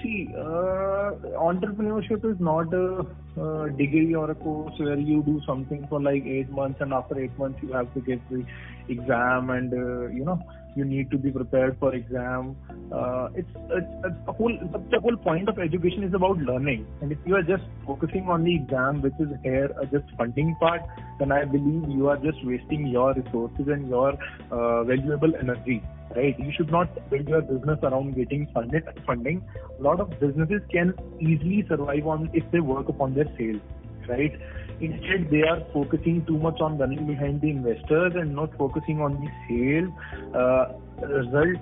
See, 0.02 0.28
uh, 0.36 1.16
entrepreneurship 1.40 2.30
is 2.30 2.38
not 2.38 2.74
a, 2.74 3.06
a, 3.40 3.70
degree 3.70 4.14
or 4.14 4.30
a 4.30 4.34
course 4.34 4.74
where 4.78 4.98
you 4.98 5.22
do 5.22 5.40
something 5.46 5.86
for 5.88 5.98
like 5.98 6.26
eight 6.26 6.50
months 6.50 6.80
and 6.82 6.92
after 6.92 7.18
eight 7.18 7.36
months 7.38 7.58
you 7.62 7.72
have 7.72 7.92
to 7.94 8.00
get 8.00 8.20
the 8.28 8.44
exam 8.88 9.48
and 9.48 9.72
uh, 9.72 10.08
you 10.08 10.26
know 10.26 10.38
you 10.76 10.84
need 10.84 11.10
to 11.10 11.18
be 11.18 11.30
prepared 11.30 11.76
for 11.78 11.94
exam. 11.94 12.56
Uh, 12.92 13.28
it's, 13.34 13.48
it's, 13.70 13.86
it's 14.04 14.16
a 14.28 14.32
whole 14.32 14.52
the 14.90 15.00
whole 15.00 15.16
point 15.16 15.48
of 15.48 15.58
education 15.58 16.04
is 16.04 16.14
about 16.14 16.38
learning. 16.38 16.86
And 17.00 17.12
if 17.12 17.18
you 17.24 17.36
are 17.36 17.42
just 17.42 17.64
focusing 17.86 18.28
on 18.28 18.44
the 18.44 18.54
exam, 18.54 19.02
which 19.02 19.14
is 19.18 19.28
here 19.42 19.70
uh, 19.80 19.84
just 19.86 20.04
funding 20.16 20.54
part, 20.60 20.82
then 21.18 21.32
I 21.32 21.44
believe 21.44 21.88
you 21.88 22.08
are 22.08 22.16
just 22.16 22.44
wasting 22.44 22.86
your 22.86 23.14
resources 23.14 23.66
and 23.68 23.88
your 23.88 24.14
uh, 24.50 24.84
valuable 24.84 25.32
energy. 25.40 25.82
Right? 26.14 26.38
You 26.38 26.52
should 26.56 26.70
not 26.70 26.88
build 27.10 27.28
your 27.28 27.42
business 27.42 27.78
around 27.82 28.14
getting 28.14 28.48
funded 28.54 28.84
funding. 29.06 29.42
A 29.78 29.82
lot 29.82 30.00
of 30.00 30.10
businesses 30.20 30.60
can 30.70 30.94
easily 31.20 31.64
survive 31.68 32.06
on 32.06 32.30
if 32.32 32.44
they 32.52 32.60
work 32.60 32.88
upon 32.88 33.14
their 33.14 33.26
sales. 33.36 33.60
Right? 34.08 34.38
Instead, 34.80 35.30
they 35.30 35.42
are 35.42 35.62
focusing 35.72 36.24
too 36.26 36.38
much 36.38 36.60
on 36.60 36.78
running 36.78 37.06
behind 37.06 37.40
the 37.40 37.50
investors 37.50 38.12
and 38.16 38.34
not 38.34 38.56
focusing 38.58 39.00
on 39.00 39.20
the 39.20 39.30
sale. 39.48 39.88
Uh, 40.34 41.06
result, 41.06 41.58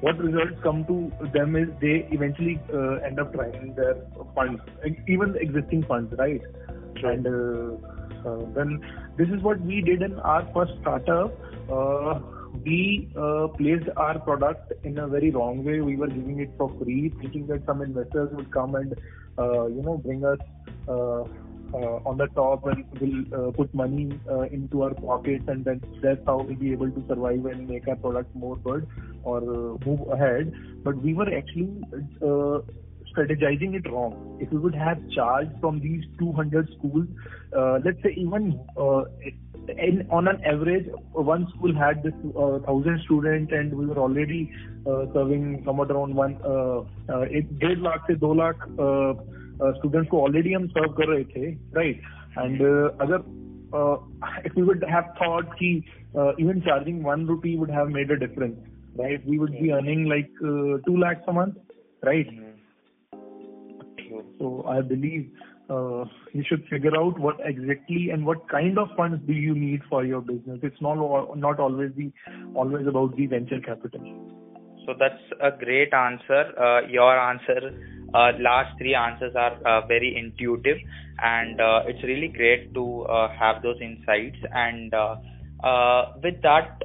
what 0.00 0.18
results 0.18 0.58
come 0.62 0.84
to 0.86 1.12
them 1.32 1.56
is 1.56 1.68
they 1.80 2.08
eventually 2.10 2.60
uh, 2.72 2.96
end 3.06 3.20
up 3.20 3.32
trying 3.32 3.74
their 3.74 3.96
funds, 4.34 4.60
even 5.08 5.32
the 5.32 5.40
existing 5.40 5.84
funds, 5.84 6.14
right? 6.18 6.40
And 7.02 7.26
uh, 7.26 8.28
uh, 8.28 8.44
then 8.54 8.80
this 9.16 9.28
is 9.28 9.42
what 9.42 9.60
we 9.60 9.82
did 9.82 10.02
in 10.02 10.18
our 10.20 10.48
first 10.54 10.72
startup. 10.80 11.38
Uh, 11.70 12.20
we 12.64 13.10
uh, 13.16 13.48
placed 13.48 13.88
our 13.96 14.18
product 14.18 14.72
in 14.84 14.98
a 14.98 15.06
very 15.06 15.30
wrong 15.30 15.64
way. 15.64 15.80
We 15.80 15.96
were 15.96 16.08
giving 16.08 16.40
it 16.40 16.50
for 16.56 16.72
free, 16.82 17.12
thinking 17.20 17.46
that 17.48 17.66
some 17.66 17.82
investors 17.82 18.30
would 18.32 18.50
come 18.50 18.74
and 18.74 18.94
uh, 19.38 19.66
you 19.66 19.82
know 19.82 19.98
bring 19.98 20.24
us 20.24 20.38
uh, 20.88 21.22
uh, 21.22 21.24
uh, 21.74 21.98
on 22.06 22.16
the 22.16 22.26
top 22.28 22.64
and 22.66 22.84
will 23.00 23.48
uh, 23.48 23.50
put 23.50 23.72
money 23.74 24.08
uh, 24.30 24.42
into 24.42 24.82
our 24.82 24.94
pockets, 24.94 25.44
and 25.48 25.64
then 25.64 25.82
that's 26.00 26.24
how 26.24 26.36
we'll 26.38 26.54
be 26.54 26.70
able 26.70 26.90
to 26.90 27.04
survive 27.08 27.44
and 27.44 27.68
make 27.68 27.88
our 27.88 27.96
product 27.96 28.34
more 28.36 28.56
good 28.58 28.86
or 29.24 29.40
move 29.84 30.08
ahead. 30.08 30.52
But 30.84 30.96
we 31.02 31.12
were 31.12 31.28
actually 31.36 31.82
strategizing 33.12 33.74
it 33.74 33.90
wrong. 33.90 34.38
If 34.40 34.50
we 34.52 34.58
would 34.58 34.74
have 34.74 34.98
charged 35.10 35.50
from 35.60 35.80
these 35.80 36.04
200 36.18 36.68
schools, 36.78 37.06
uh, 37.56 37.80
let's 37.84 38.00
say 38.02 38.14
even 38.16 38.60
uh, 38.78 39.04
in, 39.68 40.06
on 40.10 40.28
an 40.28 40.42
average, 40.44 40.86
one 41.12 41.48
school 41.56 41.74
had 41.74 42.02
this 42.02 42.14
uh, 42.38 42.60
thousand 42.60 43.00
students 43.04 43.52
and 43.52 43.74
we 43.74 43.86
were 43.86 43.98
already 43.98 44.52
serving 45.12 45.62
somewhere 45.64 45.90
around 45.90 46.14
one 46.14 46.38
uh, 46.44 46.80
uh, 47.12 47.24
eight, 47.28 47.48
lakh 47.80 48.06
to 48.06 48.16
two 48.16 48.34
lakh. 48.34 48.56
Students 49.77 50.09
को 50.09 50.21
already 50.23 50.53
हम 50.53 50.67
serve 50.67 50.91
कर 50.99 51.07
रहे 51.07 51.23
थे 51.35 51.51
right 51.77 52.01
and 52.39 52.61
अगर 53.01 53.23
if 54.43 54.55
we 54.55 54.63
would 54.63 54.83
have 54.83 55.05
thought 55.17 55.57
ki 55.57 55.85
uh, 56.15 56.31
even 56.37 56.61
charging 56.61 57.03
one 57.03 57.25
rupee 57.25 57.57
would 57.57 57.69
have 57.69 57.89
made 57.89 58.11
a 58.11 58.17
difference, 58.19 58.57
right? 58.95 59.25
We 59.25 59.39
would 59.39 59.53
be 59.59 59.71
earning 59.71 60.05
like 60.05 60.29
uh, 60.43 60.79
two 60.85 60.97
lakhs 60.97 61.21
a 61.27 61.33
month, 61.33 61.55
right? 62.03 62.27
Mm-hmm. 62.29 62.49
So 64.39 64.65
I 64.67 64.81
believe 64.81 65.31
uh, 65.69 66.03
you 66.33 66.43
should 66.47 66.65
figure 66.69 66.95
out 66.97 67.17
what 67.17 67.37
exactly 67.45 68.09
and 68.09 68.25
what 68.25 68.49
kind 68.49 68.77
of 68.77 68.89
funds 68.97 69.21
do 69.25 69.33
you 69.33 69.55
need 69.55 69.81
for 69.89 70.03
your 70.03 70.21
business. 70.21 70.59
It's 70.63 70.81
not 70.81 71.37
not 71.37 71.59
always 71.59 71.91
the 71.95 72.11
always 72.53 72.87
about 72.87 73.15
the 73.15 73.27
venture 73.27 73.61
capital. 73.61 74.01
So 74.85 74.95
that's 74.99 75.21
a 75.39 75.51
great 75.51 75.93
answer. 75.93 76.43
Uh, 76.59 76.87
your 76.87 77.17
answer 77.17 77.71
uh, 78.16 78.32
last 78.40 78.76
three 78.78 78.94
answers 78.94 79.34
are 79.36 79.54
uh, 79.66 79.86
very 79.86 80.16
intuitive 80.16 80.78
and 81.22 81.60
uh, 81.60 81.82
it's 81.86 82.02
really 82.02 82.28
great 82.28 82.72
to 82.74 83.02
uh, 83.02 83.28
have 83.38 83.62
those 83.62 83.76
insights 83.80 84.36
and 84.52 84.92
uh, 84.94 85.16
uh, 85.64 86.12
with 86.22 86.40
that 86.42 86.78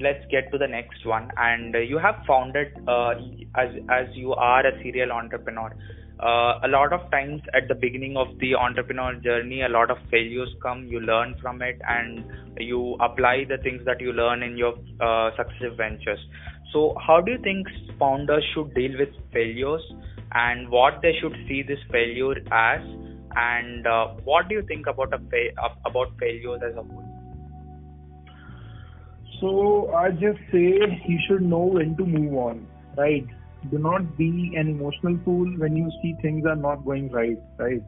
let's 0.00 0.24
get 0.30 0.50
to 0.52 0.58
the 0.58 0.66
next 0.66 1.04
one. 1.06 1.30
And 1.36 1.74
you 1.88 1.98
have 1.98 2.16
founded 2.26 2.68
as 3.56 3.68
as 3.90 4.06
you 4.14 4.32
are 4.32 4.66
a 4.66 4.82
serial 4.82 5.12
entrepreneur. 5.12 5.74
A 6.18 6.68
lot 6.68 6.92
of 6.92 7.10
times 7.10 7.42
at 7.54 7.68
the 7.68 7.74
beginning 7.74 8.16
of 8.16 8.28
the 8.40 8.54
entrepreneur 8.54 9.14
journey 9.16 9.62
a 9.62 9.68
lot 9.68 9.90
of 9.90 9.98
failures 10.10 10.48
come 10.62 10.86
you 10.86 11.00
learn 11.00 11.34
from 11.42 11.60
it 11.60 11.78
and 11.86 12.24
you 12.58 12.96
apply 13.00 13.44
the 13.48 13.58
things 13.62 13.82
that 13.84 14.00
you 14.00 14.12
learn 14.12 14.42
in 14.42 14.56
your 14.56 14.74
successive 15.36 15.76
ventures. 15.76 16.20
So 16.72 16.96
how 17.06 17.20
do 17.20 17.32
you 17.32 17.38
think 17.42 17.66
founders 17.98 18.44
should 18.54 18.74
deal 18.74 18.98
with 18.98 19.10
failures 19.32 19.82
and 20.34 20.68
what 20.70 21.00
they 21.02 21.12
should 21.20 21.34
see 21.48 21.62
this 21.62 21.78
failure 21.90 22.34
as 22.52 22.80
and 23.36 23.86
uh, 23.86 24.06
what 24.24 24.48
do 24.48 24.54
you 24.54 24.62
think 24.62 24.86
about 24.86 25.12
a 25.12 25.18
fa- 25.18 25.74
about 25.84 26.08
failures 26.18 26.60
as 26.68 26.76
a 26.76 26.82
whole? 26.82 27.04
So 29.40 29.92
i 29.94 30.10
just 30.10 30.38
say 30.50 30.64
you 31.06 31.18
should 31.28 31.42
know 31.42 31.64
when 31.78 31.96
to 31.96 32.06
move 32.06 32.34
on 32.34 32.66
right? 32.96 33.26
Do 33.70 33.78
not 33.78 34.16
be 34.16 34.54
an 34.56 34.68
emotional 34.68 35.18
fool 35.24 35.46
when 35.58 35.76
you 35.76 35.90
see 36.02 36.14
things 36.22 36.44
are 36.46 36.56
not 36.56 36.84
going 36.84 37.10
right 37.10 37.38
right? 37.58 37.82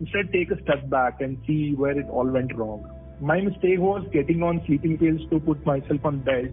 Instead 0.00 0.32
take 0.32 0.50
a 0.50 0.60
step 0.62 0.88
back 0.90 1.20
and 1.20 1.38
see 1.46 1.74
where 1.74 1.98
it 1.98 2.08
all 2.08 2.26
went 2.28 2.54
wrong. 2.56 2.84
My 3.20 3.40
mistake 3.40 3.78
was 3.78 4.06
getting 4.12 4.42
on 4.42 4.62
sleeping 4.66 4.98
pills 4.98 5.20
to 5.30 5.38
put 5.40 5.64
myself 5.64 6.04
on 6.04 6.20
bed 6.20 6.52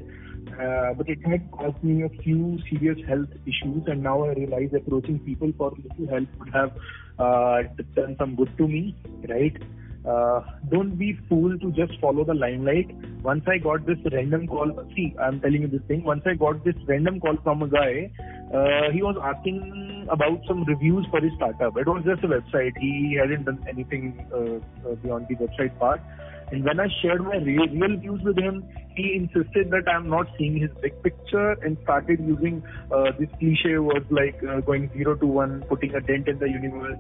uh, 0.62 0.94
but 0.94 1.10
it 1.10 1.20
had 1.26 1.50
caused 1.52 1.84
me 1.84 2.04
a 2.04 2.10
few 2.24 2.60
serious 2.70 3.00
health 3.08 3.30
issues, 3.46 3.84
and 3.88 4.04
now 4.04 4.24
I 4.24 4.34
realize 4.34 4.70
approaching 4.76 5.20
people 5.20 5.52
for 5.58 5.72
little 5.72 6.14
help 6.14 6.30
would 6.40 6.54
have 6.54 6.72
uh, 7.20 7.64
done 7.96 8.16
some 8.20 8.36
good 8.36 8.56
to 8.58 8.68
me, 8.68 8.96
right? 9.28 9.58
Uh, 10.06 10.42
don't 10.72 10.98
be 10.98 11.18
fool 11.30 11.58
to 11.60 11.72
just 11.74 12.00
follow 12.00 12.24
the 12.24 12.34
limelight. 12.34 12.90
Once 13.22 13.44
I 13.48 13.60
got 13.60 13.86
this 13.86 14.00
random 14.12 14.48
call, 14.48 14.72
see, 14.96 15.14
I'm 15.22 15.40
telling 15.42 15.62
you 15.62 15.68
this 15.68 15.82
thing. 15.88 16.04
Once 16.04 16.24
I 16.26 16.34
got 16.34 16.64
this 16.66 16.76
random 16.88 17.20
call 17.20 17.38
from 17.44 17.62
a 17.62 17.68
guy, 17.68 18.12
uh, 18.52 18.92
he 18.92 19.04
was 19.04 19.16
asking 19.24 20.08
about 20.10 20.42
some 20.48 20.64
reviews 20.64 21.06
for 21.12 21.22
his 21.22 21.32
startup. 21.36 21.78
It 21.78 21.88
was 21.88 22.04
just 22.04 22.24
a 22.24 22.28
website. 22.28 22.76
He 22.80 23.18
hadn't 23.22 23.46
done 23.46 23.64
anything 23.70 24.26
uh, 24.34 24.90
uh 24.90 24.96
beyond 24.96 25.28
the 25.30 25.36
website 25.36 25.78
part. 25.78 26.02
And 26.52 26.66
when 26.66 26.80
I 26.80 26.88
shared 27.02 27.24
my 27.24 27.38
real, 27.38 27.68
real 27.68 27.98
views 27.98 28.22
with 28.24 28.38
him, 28.38 28.68
he 28.96 29.16
insisted 29.16 29.72
that 29.72 29.88
I'm 29.88 30.10
not 30.10 30.28
seeing 30.38 30.60
his 30.60 30.70
big 30.82 31.02
picture 31.02 31.52
and 31.64 31.78
started 31.84 32.20
using 32.20 32.62
uh, 32.92 33.12
this 33.18 33.30
cliche 33.40 33.78
words 33.78 34.06
like 34.10 34.36
uh, 34.44 34.60
going 34.60 34.90
zero 34.94 35.16
to 35.16 35.26
one, 35.26 35.64
putting 35.70 35.96
a 35.96 36.02
dent 36.02 36.28
in 36.28 36.40
the 36.40 36.50
universe. 36.50 36.98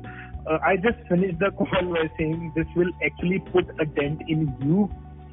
Uh, 0.50 0.58
I 0.66 0.78
just 0.78 1.06
finished 1.10 1.40
the 1.40 1.52
call 1.52 1.68
by 1.68 2.10
saying 2.18 2.54
this 2.56 2.66
will 2.76 2.92
actually 3.06 3.40
put 3.52 3.66
a 3.80 3.86
dent 3.86 4.22
in 4.28 4.56
you 4.62 4.90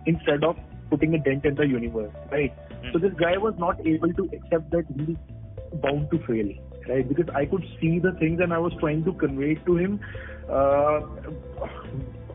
instead 0.06 0.42
of 0.42 0.56
putting 0.90 1.14
a 1.14 1.18
dent 1.18 1.44
in 1.44 1.54
the 1.54 1.66
universe, 1.66 2.12
right? 2.32 2.52
Mm-hmm. 2.68 2.92
So 2.92 2.98
this 2.98 3.12
guy 3.18 3.38
was 3.38 3.54
not 3.58 3.78
able 3.86 4.12
to 4.12 4.24
accept 4.34 4.70
that 4.72 4.84
he's 4.96 5.16
bound 5.80 6.10
to 6.10 6.18
fail, 6.26 6.48
right? 6.88 7.08
Because 7.08 7.28
I 7.34 7.44
could 7.46 7.64
see 7.80 8.00
the 8.00 8.12
things 8.18 8.40
and 8.40 8.52
I 8.52 8.58
was 8.58 8.72
trying 8.80 9.04
to 9.04 9.12
convey 9.12 9.54
to 9.54 9.76
him. 9.76 10.00
Uh, 10.50 11.00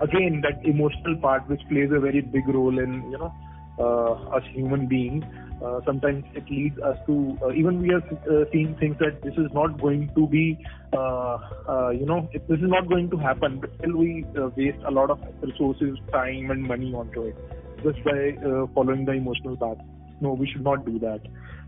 again 0.02 0.42
that 0.42 0.66
emotional 0.66 1.16
part 1.18 1.48
which 1.50 1.62
plays 1.70 1.90
a 1.96 2.00
very 2.00 2.22
big 2.22 2.48
role 2.48 2.80
in 2.80 3.04
you 3.12 3.18
know 3.18 3.34
uh, 3.80 4.14
us 4.36 4.44
human 4.54 4.88
beings. 4.88 5.24
Uh, 5.64 5.80
sometimes 5.86 6.26
it 6.36 6.44
leads 6.50 6.78
us 6.80 6.98
to 7.06 7.38
uh, 7.42 7.52
even 7.52 7.82
we 7.82 7.92
are 7.92 8.04
uh, 8.04 8.44
seeing 8.52 8.76
things 8.80 8.98
that 9.00 9.22
this 9.24 9.34
is 9.36 9.50
not 9.54 9.80
going 9.80 10.12
to 10.14 10.28
be 10.28 10.60
uh, 10.92 11.38
uh, 11.70 11.90
you 11.90 12.06
know 12.06 12.28
if 12.34 12.46
this 12.48 12.58
is 12.60 12.68
not 12.68 12.90
going 12.90 13.10
to 13.10 13.18
happen 13.18 13.60
but 13.62 13.70
still 13.80 13.96
we 13.98 14.26
uh, 14.38 14.50
waste 14.58 14.84
a 14.86 14.92
lot 14.92 15.10
of 15.10 15.20
resources 15.42 15.98
time 16.12 16.52
and 16.52 16.62
money 16.62 16.94
onto 16.94 17.24
it 17.24 17.36
just 17.82 18.04
by 18.04 18.36
following 18.74 19.06
the 19.06 19.14
emotional 19.14 19.56
path. 19.58 19.78
No 20.22 20.34
we 20.34 20.50
should 20.52 20.64
not 20.64 20.86
do 20.86 21.00
that. 21.00 21.22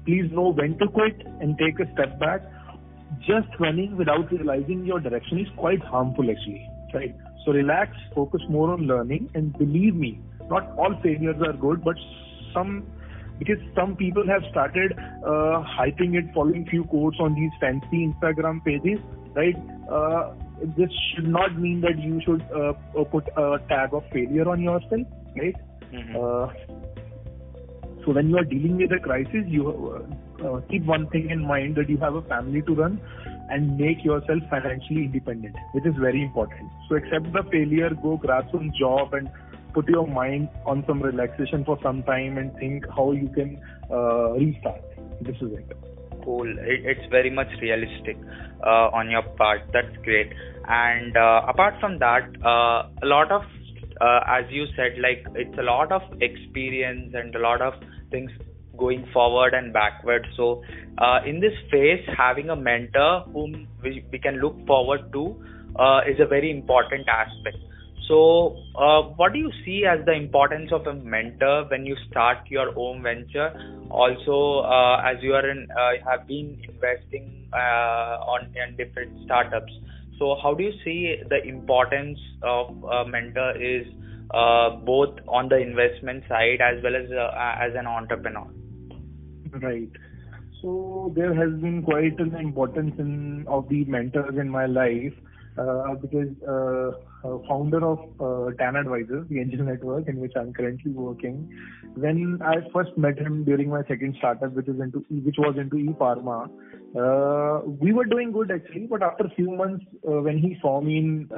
Please 0.05 0.29
know 0.31 0.49
when 0.51 0.77
to 0.79 0.87
quit 0.87 1.25
and 1.39 1.57
take 1.57 1.79
a 1.79 1.91
step 1.93 2.19
back. 2.19 2.41
Just 3.25 3.47
running 3.59 3.95
without 3.95 4.29
realizing 4.31 4.85
your 4.85 4.99
direction 4.99 5.39
is 5.39 5.47
quite 5.57 5.81
harmful 5.81 6.29
actually 6.29 6.67
right 6.93 7.15
so 7.45 7.51
relax 7.51 7.91
focus 8.13 8.41
more 8.49 8.71
on 8.71 8.87
learning 8.87 9.29
and 9.35 9.57
believe 9.57 9.95
me 9.95 10.19
not 10.49 10.71
all 10.77 10.93
failures 11.03 11.41
are 11.47 11.53
good 11.53 11.83
but 11.83 11.95
some 12.53 12.85
because 13.39 13.57
some 13.75 13.95
people 13.95 14.23
have 14.27 14.43
started 14.49 14.93
uh, 14.97 15.63
hyping 15.77 16.15
it, 16.15 16.25
following 16.33 16.65
few 16.69 16.83
quotes 16.85 17.17
on 17.19 17.35
these 17.35 17.51
fancy 17.59 18.07
Instagram 18.07 18.63
pages, 18.63 18.99
right? 19.35 19.55
Uh, 19.91 20.33
this 20.77 20.89
should 21.13 21.27
not 21.27 21.59
mean 21.59 21.81
that 21.81 21.99
you 21.99 22.21
should 22.25 22.41
uh, 22.55 22.73
uh 22.97 23.03
put 23.03 23.27
a 23.35 23.57
tag 23.67 23.93
of 23.93 24.03
failure 24.13 24.47
on 24.49 24.61
yourself, 24.61 25.05
right? 25.35 25.55
Mm-hmm. 25.93 26.15
Uh, 26.15 26.47
so 28.05 28.11
when 28.11 28.29
you 28.29 28.37
are 28.37 28.45
dealing 28.45 28.77
with 28.77 28.91
a 28.91 28.99
crisis, 28.99 29.43
you 29.47 30.07
uh, 30.45 30.61
keep 30.69 30.85
one 30.85 31.09
thing 31.09 31.29
in 31.29 31.45
mind 31.45 31.75
that 31.75 31.89
you 31.89 31.97
have 31.97 32.15
a 32.15 32.21
family 32.23 32.61
to 32.61 32.73
run 32.73 33.01
and 33.49 33.77
make 33.77 34.03
yourself 34.03 34.41
financially 34.49 35.05
independent, 35.05 35.55
which 35.73 35.85
is 35.85 35.95
very 35.99 36.23
important. 36.23 36.69
So 36.89 36.95
accept 36.95 37.31
the 37.31 37.43
failure, 37.51 37.91
go 38.01 38.17
grab 38.17 38.45
some 38.51 38.71
job 38.77 39.13
and 39.13 39.29
put 39.73 39.87
your 39.89 40.07
mind 40.07 40.49
on 40.65 40.83
some 40.87 41.01
relaxation 41.01 41.65
for 41.65 41.77
some 41.83 42.01
time 42.03 42.37
and 42.37 42.55
think 42.57 42.85
how 42.95 43.11
you 43.11 43.29
can 43.29 43.61
uh, 43.91 44.31
restart. 44.31 44.81
This 45.21 45.35
is 45.41 45.51
it. 45.53 45.77
Cool. 46.23 46.55
It's 46.59 47.05
very 47.11 47.29
much 47.29 47.49
realistic 47.61 48.17
uh, 48.65 48.89
on 48.93 49.11
your 49.11 49.21
part. 49.21 49.61
That's 49.73 49.95
great. 50.03 50.31
And 50.67 51.15
uh, 51.15 51.41
apart 51.47 51.75
from 51.79 51.99
that, 51.99 52.23
uh, 52.43 52.89
a 53.03 53.05
lot 53.05 53.31
of, 53.31 53.43
uh, 54.01 54.21
as 54.27 54.45
you 54.49 54.65
said, 54.75 54.97
like 54.99 55.25
it's 55.35 55.57
a 55.59 55.61
lot 55.61 55.91
of 55.91 56.01
experience 56.21 57.13
and 57.13 57.35
a 57.35 57.39
lot 57.39 57.61
of 57.61 57.73
things 58.09 58.31
going 58.77 59.07
forward 59.13 59.53
and 59.53 59.73
backward. 59.73 60.25
So, 60.35 60.63
uh, 60.97 61.19
in 61.25 61.39
this 61.39 61.53
phase, 61.71 62.03
having 62.17 62.49
a 62.49 62.55
mentor 62.55 63.25
whom 63.33 63.67
we, 63.83 64.05
we 64.11 64.19
can 64.19 64.41
look 64.41 64.55
forward 64.65 65.11
to 65.13 65.35
is 66.07 66.19
a 66.19 66.27
very 66.27 66.51
important 66.51 67.07
aspect 67.07 67.57
so, 68.07 68.55
uh, 68.75 69.01
what 69.17 69.33
do 69.33 69.39
you 69.39 69.51
see 69.63 69.83
as 69.85 70.05
the 70.05 70.13
importance 70.13 70.71
of 70.71 70.85
a 70.85 70.93
mentor 70.93 71.65
when 71.69 71.85
you 71.85 71.95
start 72.09 72.37
your 72.49 72.77
own 72.77 73.01
venture? 73.01 73.51
Also, 73.89 74.59
uh, 74.59 75.01
as 75.01 75.17
you 75.23 75.33
are 75.33 75.49
in, 75.49 75.67
uh, 75.71 76.07
have 76.07 76.27
been 76.27 76.61
investing 76.69 77.49
uh, 77.51 78.33
on 78.33 78.53
in 78.55 78.75
different 78.77 79.11
startups. 79.25 79.71
So, 80.19 80.37
how 80.41 80.53
do 80.53 80.63
you 80.63 80.73
see 80.83 81.15
the 81.29 81.43
importance 81.43 82.19
of 82.43 82.75
a 82.83 83.07
mentor 83.07 83.57
is 83.59 83.87
uh, 84.31 84.77
both 84.85 85.17
on 85.27 85.49
the 85.49 85.57
investment 85.57 86.23
side 86.29 86.61
as 86.61 86.83
well 86.83 86.95
as 86.95 87.09
uh, 87.09 87.55
as 87.59 87.71
an 87.75 87.87
entrepreneur? 87.87 88.47
Right. 89.61 89.89
So 90.61 91.13
there 91.15 91.33
has 91.33 91.59
been 91.61 91.83
quite 91.83 92.19
an 92.19 92.35
importance 92.35 92.95
in 92.97 93.45
of 93.47 93.69
the 93.69 93.85
mentors 93.85 94.37
in 94.37 94.49
my 94.49 94.65
life 94.65 95.13
uh, 95.57 95.95
because 95.95 96.29
uh, 96.47 96.91
uh, 97.25 97.37
founder 97.47 97.85
of 97.85 97.99
uh, 98.19 98.51
TAN 98.57 98.75
Advisors, 98.75 99.27
the 99.29 99.39
angel 99.39 99.65
network 99.65 100.07
in 100.07 100.19
which 100.19 100.33
I'm 100.35 100.53
currently 100.53 100.91
working. 100.91 101.49
When 101.95 102.39
I 102.43 102.55
first 102.73 102.97
met 102.97 103.17
him 103.17 103.43
during 103.45 103.69
my 103.69 103.83
second 103.87 104.15
startup, 104.17 104.53
which 104.53 104.67
is 104.67 104.79
into 104.79 105.05
which 105.09 105.37
was 105.37 105.55
into 105.57 105.77
e-pharma, 105.77 106.49
uh, 106.95 107.61
we 107.65 107.93
were 107.93 108.05
doing 108.05 108.31
good 108.31 108.51
actually. 108.51 108.87
But 108.87 109.03
after 109.03 109.25
a 109.25 109.29
few 109.35 109.51
months, 109.51 109.85
uh, 110.07 110.21
when 110.21 110.39
he 110.39 110.57
saw 110.61 110.81
me 110.81 110.97
in 110.97 111.29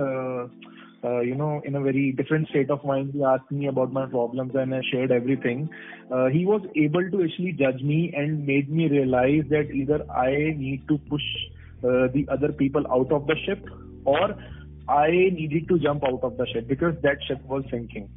uh, 1.08 1.20
you 1.22 1.36
know, 1.36 1.62
in 1.64 1.76
a 1.76 1.82
very 1.82 2.12
different 2.12 2.48
state 2.50 2.70
of 2.70 2.84
mind. 2.84 3.12
He 3.14 3.24
asked 3.24 3.52
me 3.52 3.68
about 3.68 3.94
my 3.94 4.06
problems 4.06 4.54
and 4.56 4.74
I 4.74 4.82
shared 4.92 5.12
everything. 5.12 5.70
Uh, 6.12 6.28
he 6.28 6.46
was 6.46 6.62
able 6.76 7.10
to 7.12 7.24
actually 7.24 7.54
judge 7.54 7.82
me 7.82 8.14
and 8.16 8.46
made 8.46 8.70
me 8.70 8.88
realize 8.90 9.44
that 9.50 9.70
either 9.74 10.00
I 10.12 10.32
need 10.58 10.88
to 10.88 10.98
push 10.98 11.28
uh, 11.84 12.08
the 12.14 12.28
other 12.32 12.52
people 12.52 12.86
out 12.92 13.12
of 13.12 13.28
the 13.28 13.36
ship 13.46 13.66
or 14.06 14.36
I 14.90 15.10
needed 15.10 15.68
to 15.70 15.80
jump 15.80 16.04
out 16.04 16.24
of 16.24 16.38
the 16.38 16.48
ship 16.48 16.68
because 16.68 16.96
that 17.04 17.18
ship 17.28 17.44
was 17.46 17.64
sinking. 17.72 18.10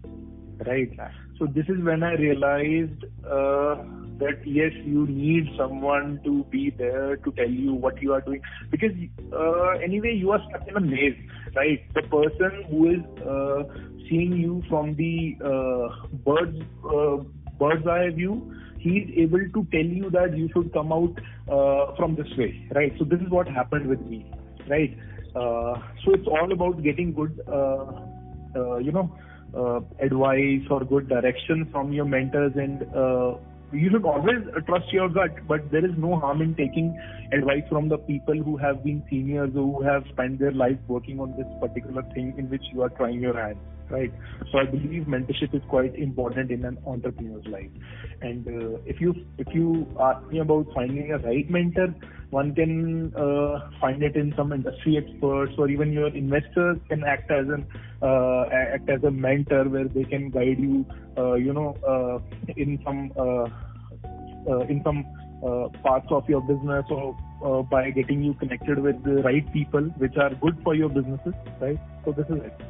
Right. 0.66 0.90
So 1.38 1.46
this 1.46 1.66
is 1.68 1.82
when 1.82 2.02
I 2.02 2.14
realized 2.14 3.04
uh, 3.24 3.76
that 4.20 4.46
yes, 4.46 4.72
you 4.84 5.06
need 5.06 5.48
someone 5.56 6.20
to 6.24 6.44
be 6.44 6.70
there 6.70 7.16
to 7.16 7.32
tell 7.32 7.50
you 7.50 7.74
what 7.74 8.00
you 8.02 8.12
are 8.12 8.20
doing 8.20 8.42
because 8.70 8.92
uh, 9.32 9.70
anyway 9.82 10.14
you 10.14 10.30
are 10.30 10.40
stuck 10.48 10.66
in 10.68 10.76
a 10.76 10.80
maze, 10.80 11.16
right? 11.56 11.82
The 11.94 12.02
person 12.02 12.64
who 12.70 12.90
is 12.90 13.26
uh, 13.26 13.64
seeing 14.08 14.32
you 14.32 14.62
from 14.68 14.94
the 14.96 15.36
uh, 15.44 16.06
bird's 16.24 16.62
uh, 16.84 17.16
bird's 17.58 17.86
eye 17.86 18.10
view, 18.14 18.54
he 18.78 18.90
is 18.98 19.10
able 19.16 19.46
to 19.54 19.66
tell 19.70 19.84
you 19.84 20.10
that 20.10 20.36
you 20.36 20.48
should 20.54 20.72
come 20.72 20.92
out 20.92 21.14
uh, 21.50 21.94
from 21.96 22.16
this 22.16 22.28
way, 22.36 22.66
right? 22.74 22.92
So 22.98 23.04
this 23.04 23.20
is 23.20 23.28
what 23.28 23.48
happened 23.48 23.86
with 23.86 24.00
me, 24.02 24.26
right? 24.68 24.96
Uh, 25.34 25.80
so 26.04 26.12
it's 26.12 26.26
all 26.26 26.52
about 26.52 26.82
getting 26.82 27.12
good, 27.12 27.40
uh, 27.46 27.84
uh, 28.56 28.76
you 28.78 28.92
know, 28.92 29.16
advice 30.00 30.62
or 30.70 30.84
good 30.84 31.08
direction 31.08 31.68
from 31.72 31.92
your 31.92 32.04
mentors 32.04 32.52
and 32.56 32.82
you 33.72 33.90
should 33.90 34.04
always 34.04 34.42
uh, 34.56 34.60
trust 34.60 34.92
your 34.92 35.08
gut, 35.08 35.30
but 35.46 35.70
there 35.70 35.84
is 35.84 35.92
no 35.96 36.18
harm 36.18 36.42
in 36.42 36.54
taking 36.54 36.98
advice 37.32 37.62
from 37.68 37.88
the 37.88 37.98
people 37.98 38.34
who 38.34 38.56
have 38.56 38.82
been 38.82 39.02
seniors 39.08 39.52
who 39.52 39.82
have 39.82 40.04
spent 40.12 40.38
their 40.38 40.52
life 40.52 40.78
working 40.88 41.20
on 41.20 41.34
this 41.36 41.46
particular 41.60 42.02
thing 42.14 42.34
in 42.36 42.50
which 42.50 42.62
you 42.72 42.82
are 42.82 42.88
trying 42.90 43.20
your 43.20 43.38
hand 43.38 43.58
right? 43.90 44.12
So 44.50 44.58
I 44.58 44.64
believe 44.64 45.04
mentorship 45.04 45.54
is 45.54 45.62
quite 45.68 45.94
important 45.94 46.50
in 46.50 46.64
an 46.64 46.78
entrepreneur's 46.86 47.46
life. 47.46 47.70
And 48.20 48.46
uh, 48.46 48.78
if 48.86 49.00
you 49.00 49.14
if 49.38 49.54
you 49.54 49.86
ask 50.00 50.26
me 50.30 50.40
about 50.40 50.66
finding 50.74 51.12
a 51.12 51.18
right 51.18 51.48
mentor, 51.50 51.94
one 52.30 52.54
can 52.54 53.14
uh, 53.14 53.70
find 53.80 54.02
it 54.02 54.16
in 54.16 54.32
some 54.36 54.52
industry 54.52 54.96
experts 54.96 55.52
or 55.58 55.68
even 55.68 55.92
your 55.92 56.08
investors 56.08 56.78
can 56.88 57.04
act 57.04 57.30
as 57.30 57.46
an 57.48 57.66
uh, 58.02 58.44
act 58.52 58.88
as 58.88 59.02
a 59.04 59.10
mentor 59.10 59.68
where 59.68 59.88
they 59.88 60.04
can 60.04 60.30
guide 60.30 60.58
you, 60.58 60.86
uh, 61.18 61.34
you 61.34 61.52
know, 61.52 61.76
uh, 61.86 62.18
in 62.56 62.78
some 62.84 63.12
uh, 63.18 63.46
in 64.68 64.82
some 64.84 65.04
parts 65.82 66.06
of 66.10 66.28
your 66.28 66.40
business 66.42 66.84
or 66.90 67.16
uh, 67.44 67.62
by 67.62 67.90
getting 67.90 68.22
you 68.22 68.34
connected 68.34 68.78
with 68.78 69.02
the 69.02 69.22
right 69.22 69.50
people 69.52 69.82
which 69.96 70.16
are 70.16 70.34
good 70.34 70.56
for 70.62 70.74
your 70.74 70.88
businesses 70.88 71.32
right 71.60 71.78
so 72.04 72.12
this 72.12 72.26
is 72.26 72.36
it 72.44 72.60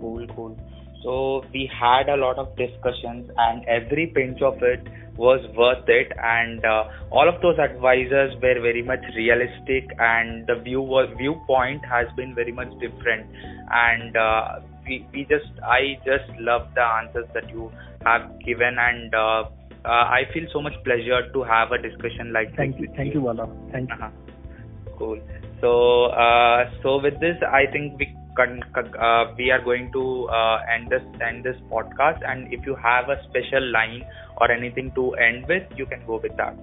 cool, 0.00 0.26
cool. 0.34 0.56
So 1.04 1.44
we 1.52 1.70
had 1.78 2.08
a 2.08 2.16
lot 2.16 2.38
of 2.38 2.56
discussions, 2.56 3.30
and 3.36 3.64
every 3.66 4.06
pinch 4.14 4.40
of 4.40 4.62
it 4.62 4.80
was 5.16 5.40
worth 5.54 5.86
it. 5.86 6.10
And 6.16 6.64
uh, 6.64 6.84
all 7.10 7.28
of 7.28 7.42
those 7.42 7.58
advisors 7.58 8.32
were 8.42 8.58
very 8.60 8.82
much 8.82 9.04
realistic, 9.14 9.84
and 9.98 10.46
the 10.46 10.56
view 10.64 10.80
was 10.80 11.08
viewpoint 11.18 11.84
has 11.84 12.06
been 12.16 12.34
very 12.34 12.52
much 12.52 12.72
different. 12.80 13.28
And 13.70 14.16
uh, 14.16 14.60
we 14.86 15.06
we 15.12 15.26
just 15.28 15.52
I 15.62 16.00
just 16.06 16.28
love 16.40 16.68
the 16.74 16.82
answers 16.82 17.28
that 17.34 17.50
you 17.50 17.70
have 18.06 18.40
given, 18.40 18.76
and 18.78 19.14
uh, 19.14 19.44
uh 19.84 20.04
I 20.18 20.22
feel 20.32 20.48
so 20.52 20.62
much 20.62 20.74
pleasure 20.84 21.30
to 21.32 21.42
have 21.42 21.72
a 21.72 21.78
discussion 21.78 22.32
like 22.32 22.56
thank 22.56 22.76
this. 22.76 22.88
You, 22.88 22.94
thank 22.96 23.14
you, 23.14 23.20
Bala. 23.20 23.48
Thank 23.72 23.90
you. 23.90 23.96
Uh-huh. 23.96 24.10
Cool. 24.98 25.20
So 25.60 26.06
uh, 26.16 26.70
so 26.82 27.00
with 27.00 27.20
this, 27.20 27.36
I 27.44 27.70
think 27.70 27.98
we 27.98 28.16
uh, 28.38 29.24
we 29.38 29.50
are 29.50 29.62
going 29.62 29.92
to 29.92 30.28
uh, 30.28 30.58
end 30.72 30.90
this 30.90 31.02
end 31.20 31.44
this 31.44 31.56
podcast. 31.70 32.20
And 32.26 32.52
if 32.52 32.66
you 32.66 32.74
have 32.76 33.08
a 33.08 33.22
special 33.28 33.70
line 33.70 34.04
or 34.38 34.50
anything 34.50 34.92
to 34.94 35.12
end 35.14 35.46
with 35.48 35.62
you 35.76 35.86
can 35.86 36.04
go 36.06 36.20
with 36.22 36.36
that. 36.36 36.56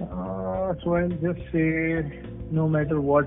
Uh, 0.00 0.74
so 0.82 0.94
i'll 0.94 1.08
just 1.08 1.40
say 1.52 2.22
no 2.50 2.66
matter 2.66 3.02
what 3.02 3.26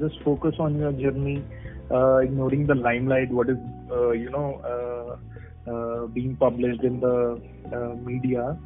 just 0.00 0.14
focus 0.22 0.54
on 0.58 0.78
your 0.78 0.92
journey 0.92 1.44
uh, 1.90 2.16
ignoring 2.16 2.66
the 2.66 2.74
limelight 2.74 3.30
what 3.30 3.50
is 3.50 3.58
uh, 3.90 4.12
you 4.12 4.30
know 4.30 5.18
uh, 5.66 6.06
being 6.06 6.34
published 6.36 6.82
in 6.82 7.00
the 7.00 7.40
media. 8.02 8.56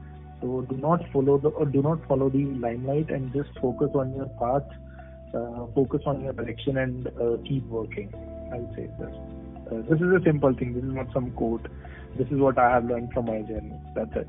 So 0.40 0.60
do 0.68 0.76
not 0.76 1.00
follow 1.12 1.38
the 1.38 1.50
do 1.72 1.82
not 1.82 2.06
follow 2.06 2.28
the 2.30 2.44
limelight 2.44 3.10
and 3.10 3.32
just 3.32 3.50
focus 3.60 3.90
on 3.94 4.14
your 4.14 4.26
path 4.40 4.62
focus 5.74 6.02
on 6.06 6.22
your 6.22 6.32
direction 6.32 6.78
and 6.78 7.06
uh, 7.08 7.36
keep 7.48 7.64
working. 7.66 8.12
I 8.52 8.58
would 8.58 8.74
say 8.76 8.88
this. 8.98 9.14
Uh, 9.70 9.82
this 9.88 10.00
is 10.00 10.12
a 10.12 10.22
simple 10.24 10.54
thing. 10.54 10.74
This 10.74 10.84
is 10.84 10.92
not 10.92 11.06
some 11.12 11.30
quote. 11.32 11.66
This 12.18 12.28
is 12.28 12.38
what 12.38 12.58
I 12.58 12.70
have 12.70 12.84
learned 12.84 13.12
from 13.12 13.26
my 13.26 13.40
journey. 13.42 13.72
That's 13.94 14.14
it. 14.14 14.28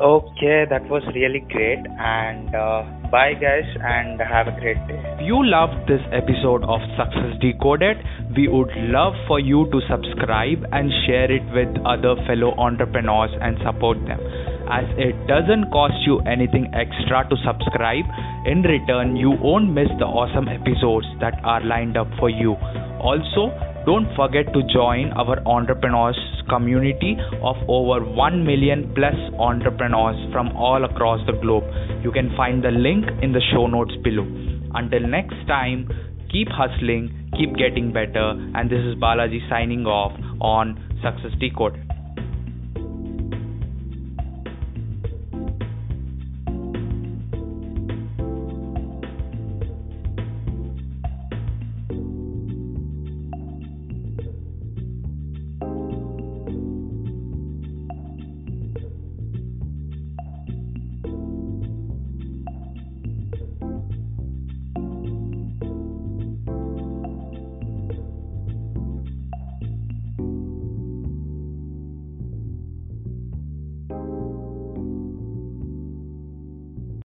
Okay, 0.00 0.66
that 0.68 0.84
was 0.90 1.02
really 1.14 1.40
great. 1.48 1.80
And 1.98 2.54
uh, 2.54 2.84
bye, 3.10 3.32
guys, 3.32 3.64
and 3.80 4.20
have 4.20 4.46
a 4.46 4.52
great 4.60 4.76
day. 4.86 5.00
If 5.16 5.24
you 5.24 5.40
loved 5.40 5.88
this 5.88 6.04
episode 6.12 6.62
of 6.68 6.84
Success 7.00 7.40
Decoded, 7.40 7.96
we 8.36 8.46
would 8.46 8.70
love 8.92 9.14
for 9.26 9.40
you 9.40 9.64
to 9.72 9.80
subscribe 9.88 10.68
and 10.70 10.92
share 11.06 11.32
it 11.32 11.42
with 11.50 11.72
other 11.86 12.14
fellow 12.28 12.52
entrepreneurs 12.58 13.32
and 13.40 13.56
support 13.64 13.96
them. 14.04 14.20
As 14.68 14.84
it 14.98 15.14
doesn't 15.26 15.70
cost 15.70 15.94
you 16.04 16.18
anything 16.26 16.66
extra 16.74 17.22
to 17.30 17.36
subscribe, 17.46 18.04
in 18.46 18.62
return, 18.62 19.16
you 19.16 19.30
won't 19.30 19.72
miss 19.72 19.88
the 19.98 20.06
awesome 20.06 20.48
episodes 20.48 21.06
that 21.20 21.38
are 21.44 21.62
lined 21.62 21.96
up 21.96 22.08
for 22.18 22.28
you. 22.28 22.54
Also, 22.98 23.54
don't 23.86 24.10
forget 24.16 24.52
to 24.52 24.62
join 24.74 25.12
our 25.12 25.38
entrepreneurs 25.46 26.18
community 26.48 27.16
of 27.42 27.56
over 27.68 28.04
1 28.04 28.44
million 28.44 28.92
plus 28.94 29.14
entrepreneurs 29.38 30.16
from 30.32 30.48
all 30.56 30.84
across 30.84 31.24
the 31.26 31.32
globe. 31.32 31.64
You 32.02 32.10
can 32.10 32.34
find 32.36 32.62
the 32.62 32.70
link 32.70 33.06
in 33.22 33.32
the 33.32 33.42
show 33.52 33.66
notes 33.66 33.94
below. 34.02 34.26
Until 34.74 35.06
next 35.06 35.46
time, 35.46 35.88
keep 36.30 36.48
hustling, 36.48 37.30
keep 37.38 37.54
getting 37.56 37.92
better, 37.92 38.34
and 38.54 38.70
this 38.70 38.82
is 38.82 38.94
Balaji 38.96 39.48
signing 39.48 39.86
off 39.86 40.12
on 40.40 40.74
Success 41.02 41.38
Decoded. 41.38 41.85